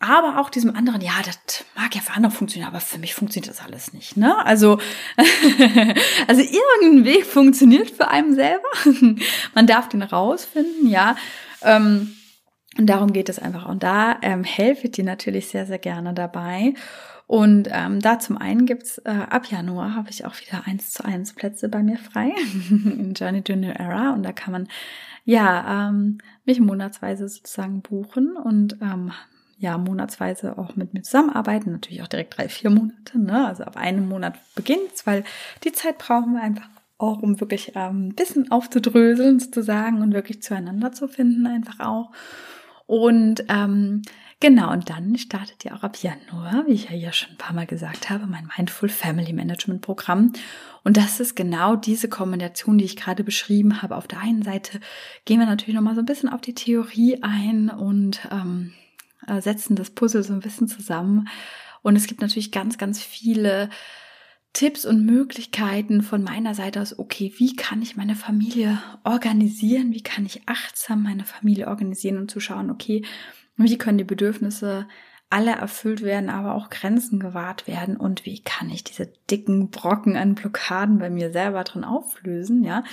aber 0.00 0.38
auch 0.38 0.50
diesem 0.50 0.74
anderen, 0.74 1.00
ja, 1.00 1.14
das 1.24 1.64
mag 1.76 1.94
ja 1.94 2.02
für 2.02 2.12
andere 2.12 2.32
funktionieren, 2.32 2.68
aber 2.68 2.80
für 2.80 2.98
mich 2.98 3.14
funktioniert 3.14 3.48
das 3.48 3.64
alles 3.64 3.94
nicht. 3.94 4.18
Ne? 4.18 4.36
Also, 4.44 4.78
also 6.26 6.42
irgendein 6.42 7.04
Weg 7.04 7.24
funktioniert 7.24 7.90
für 7.90 8.08
einen 8.08 8.34
selber. 8.34 8.68
Man 9.54 9.66
darf 9.66 9.88
den 9.88 10.02
rausfinden, 10.02 10.88
ja. 10.88 11.16
Ähm, 11.62 12.14
und 12.78 12.86
darum 12.86 13.12
geht 13.12 13.28
es 13.28 13.38
einfach. 13.38 13.68
Und 13.68 13.82
da 13.82 14.18
ähm, 14.22 14.44
helfe 14.44 14.86
ich 14.86 14.92
dir 14.92 15.04
natürlich 15.04 15.48
sehr, 15.48 15.66
sehr 15.66 15.78
gerne 15.78 16.14
dabei. 16.14 16.74
Und 17.26 17.68
ähm, 17.72 18.00
da 18.00 18.18
zum 18.18 18.36
einen 18.36 18.66
gibt's 18.66 18.98
äh, 18.98 19.10
ab 19.10 19.46
Januar 19.46 19.94
habe 19.94 20.10
ich 20.10 20.26
auch 20.26 20.34
wieder 20.40 20.66
eins 20.66 20.92
zu 20.92 21.04
eins 21.04 21.32
Plätze 21.32 21.68
bei 21.68 21.82
mir 21.82 21.96
frei 21.96 22.32
in 22.70 23.14
Journey 23.14 23.42
to 23.42 23.56
New 23.56 23.70
Era. 23.70 24.12
Und 24.12 24.22
da 24.24 24.32
kann 24.32 24.52
man 24.52 24.68
ja 25.24 25.88
ähm, 25.88 26.18
mich 26.44 26.60
monatsweise 26.60 27.28
sozusagen 27.28 27.80
buchen 27.80 28.36
und 28.36 28.76
ähm, 28.82 29.12
ja 29.58 29.78
monatsweise 29.78 30.58
auch 30.58 30.76
mit 30.76 30.92
mir 30.92 31.02
zusammenarbeiten, 31.02 31.72
natürlich 31.72 32.02
auch 32.02 32.08
direkt 32.08 32.36
drei, 32.36 32.48
vier 32.48 32.70
Monate, 32.70 33.18
ne? 33.18 33.46
Also 33.46 33.64
ab 33.64 33.76
einem 33.76 34.06
Monat 34.08 34.34
beginnt's, 34.54 35.06
weil 35.06 35.24
die 35.62 35.72
Zeit 35.72 35.98
brauchen 35.98 36.34
wir 36.34 36.42
einfach 36.42 36.68
auch, 36.98 37.22
um 37.22 37.40
wirklich 37.40 37.72
ähm, 37.74 38.08
ein 38.08 38.14
bisschen 38.14 38.50
aufzudröseln 38.50 39.40
sozusagen 39.40 40.02
und 40.02 40.12
wirklich 40.12 40.42
zueinander 40.42 40.92
zu 40.92 41.08
finden, 41.08 41.46
einfach 41.46 41.80
auch. 41.80 42.12
Und 42.86 43.44
ähm, 43.48 44.02
genau, 44.40 44.70
und 44.72 44.90
dann 44.90 45.16
startet 45.16 45.64
ja 45.64 45.74
auch 45.74 45.82
ab 45.82 45.96
Januar, 45.96 46.64
wie 46.66 46.72
ich 46.72 46.90
ja 46.90 47.12
schon 47.12 47.30
ein 47.30 47.38
paar 47.38 47.54
Mal 47.54 47.66
gesagt 47.66 48.10
habe, 48.10 48.26
mein 48.26 48.50
Mindful 48.56 48.88
Family 48.88 49.32
Management 49.32 49.80
Programm. 49.80 50.32
Und 50.82 50.96
das 50.98 51.18
ist 51.18 51.34
genau 51.34 51.76
diese 51.76 52.08
Kombination, 52.08 52.76
die 52.76 52.84
ich 52.84 52.96
gerade 52.96 53.24
beschrieben 53.24 53.80
habe. 53.80 53.96
Auf 53.96 54.06
der 54.06 54.20
einen 54.20 54.42
Seite 54.42 54.80
gehen 55.24 55.40
wir 55.40 55.46
natürlich 55.46 55.74
nochmal 55.74 55.94
so 55.94 56.02
ein 56.02 56.06
bisschen 56.06 56.28
auf 56.28 56.42
die 56.42 56.54
Theorie 56.54 57.22
ein 57.22 57.70
und 57.70 58.20
ähm, 58.30 58.74
äh, 59.26 59.40
setzen 59.40 59.76
das 59.76 59.90
Puzzle 59.90 60.22
so 60.22 60.34
ein 60.34 60.40
bisschen 60.40 60.68
zusammen. 60.68 61.28
Und 61.82 61.96
es 61.96 62.06
gibt 62.06 62.20
natürlich 62.20 62.52
ganz, 62.52 62.76
ganz 62.78 63.02
viele 63.02 63.70
Tipps 64.54 64.86
und 64.86 65.04
Möglichkeiten 65.04 66.00
von 66.00 66.22
meiner 66.22 66.54
Seite 66.54 66.80
aus, 66.80 66.98
okay, 66.98 67.34
wie 67.38 67.56
kann 67.56 67.82
ich 67.82 67.96
meine 67.96 68.14
Familie 68.14 68.80
organisieren? 69.02 69.92
Wie 69.92 70.02
kann 70.02 70.24
ich 70.24 70.42
achtsam 70.46 71.02
meine 71.02 71.24
Familie 71.24 71.66
organisieren 71.66 72.18
und 72.18 72.30
zu 72.30 72.38
schauen, 72.38 72.70
okay, 72.70 73.04
wie 73.56 73.76
können 73.76 73.98
die 73.98 74.04
Bedürfnisse 74.04 74.86
alle 75.28 75.50
erfüllt 75.50 76.02
werden, 76.02 76.30
aber 76.30 76.54
auch 76.54 76.70
Grenzen 76.70 77.18
gewahrt 77.18 77.66
werden 77.66 77.96
und 77.96 78.24
wie 78.24 78.42
kann 78.42 78.70
ich 78.70 78.84
diese 78.84 79.12
dicken 79.28 79.70
Brocken 79.70 80.16
an 80.16 80.36
Blockaden 80.36 80.98
bei 80.98 81.10
mir 81.10 81.32
selber 81.32 81.64
drin 81.64 81.82
auflösen, 81.82 82.62
ja? 82.62 82.84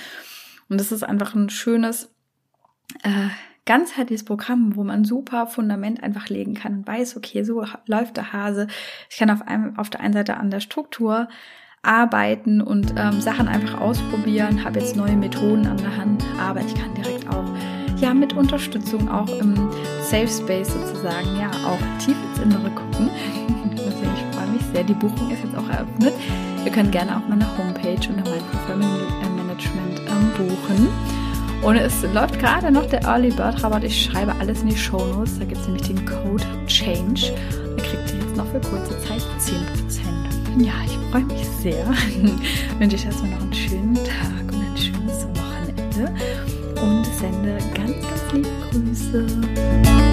Und 0.68 0.80
das 0.80 0.90
ist 0.90 1.04
einfach 1.04 1.34
ein 1.34 1.50
schönes 1.50 2.12
äh, 3.04 3.28
ganzheitliches 3.64 4.24
Programm, 4.24 4.74
wo 4.76 4.84
man 4.84 5.04
super 5.04 5.46
Fundament 5.46 6.02
einfach 6.02 6.28
legen 6.28 6.54
kann 6.54 6.78
und 6.78 6.86
weiß, 6.86 7.16
okay, 7.16 7.44
so 7.44 7.64
läuft 7.86 8.16
der 8.16 8.32
Hase. 8.32 8.66
Ich 9.08 9.18
kann 9.18 9.30
auf, 9.30 9.46
einem, 9.46 9.78
auf 9.78 9.90
der 9.90 10.00
einen 10.00 10.14
Seite 10.14 10.36
an 10.36 10.50
der 10.50 10.60
Struktur 10.60 11.28
arbeiten 11.82 12.60
und 12.60 12.94
ähm, 12.96 13.20
Sachen 13.20 13.48
einfach 13.48 13.80
ausprobieren, 13.80 14.64
habe 14.64 14.78
jetzt 14.78 14.96
neue 14.96 15.16
Methoden 15.16 15.66
an 15.66 15.76
der 15.76 15.96
Hand, 15.96 16.24
aber 16.40 16.60
ich 16.60 16.74
kann 16.74 16.94
direkt 16.94 17.28
auch 17.28 17.44
ja 18.00 18.14
mit 18.14 18.32
Unterstützung 18.32 19.08
auch 19.08 19.28
im 19.40 19.54
Safe 20.00 20.28
Space 20.28 20.72
sozusagen 20.72 21.38
ja 21.38 21.50
auch 21.66 21.78
tief 22.04 22.16
ins 22.30 22.42
Innere 22.42 22.70
gucken. 22.70 23.10
Deswegen 23.76 24.12
ich 24.14 24.36
freue 24.36 24.48
mich 24.48 24.62
sehr. 24.72 24.84
Die 24.84 24.94
Buchung 24.94 25.30
ist 25.30 25.42
jetzt 25.44 25.56
auch 25.56 25.68
eröffnet. 25.68 26.12
Ihr 26.64 26.72
könnt 26.72 26.92
gerne 26.92 27.16
auch 27.16 27.28
meine 27.28 27.46
Homepage 27.58 28.08
unter 28.08 28.28
Mindful 28.30 28.60
Family 28.66 29.02
Management 29.36 30.00
ähm, 30.08 30.32
buchen. 30.36 31.21
Und 31.62 31.76
es 31.76 32.02
läuft 32.12 32.40
gerade 32.40 32.72
noch 32.72 32.86
der 32.86 33.02
Early 33.04 33.30
Bird 33.30 33.62
Rabatt. 33.62 33.84
Ich 33.84 34.04
schreibe 34.04 34.34
alles 34.40 34.62
in 34.62 34.68
die 34.68 34.76
Show 34.76 34.98
Notes. 34.98 35.38
Da 35.38 35.44
gibt 35.44 35.60
es 35.60 35.66
nämlich 35.68 35.86
den 35.86 36.04
Code 36.04 36.44
Change. 36.66 37.32
Da 37.76 37.82
kriegt 37.82 38.12
ihr 38.12 38.18
jetzt 38.18 38.36
noch 38.36 38.46
für 38.46 38.60
kurze 38.60 38.98
Zeit 39.02 39.22
10%. 39.38 40.64
Ja, 40.64 40.72
ich 40.84 40.98
freue 41.10 41.24
mich 41.24 41.46
sehr. 41.60 41.86
Wünsche 42.78 42.96
ich 42.96 43.04
erstmal 43.04 43.30
noch 43.30 43.42
einen 43.42 43.54
schönen 43.54 43.94
Tag 43.94 44.52
und 44.52 44.60
ein 44.60 44.76
schönes 44.76 45.26
Wochenende. 45.36 46.12
Und 46.82 47.06
sende 47.06 47.58
ganz, 47.74 47.94
ganz 48.08 48.32
liebe 48.32 48.48
Grüße. 48.70 50.11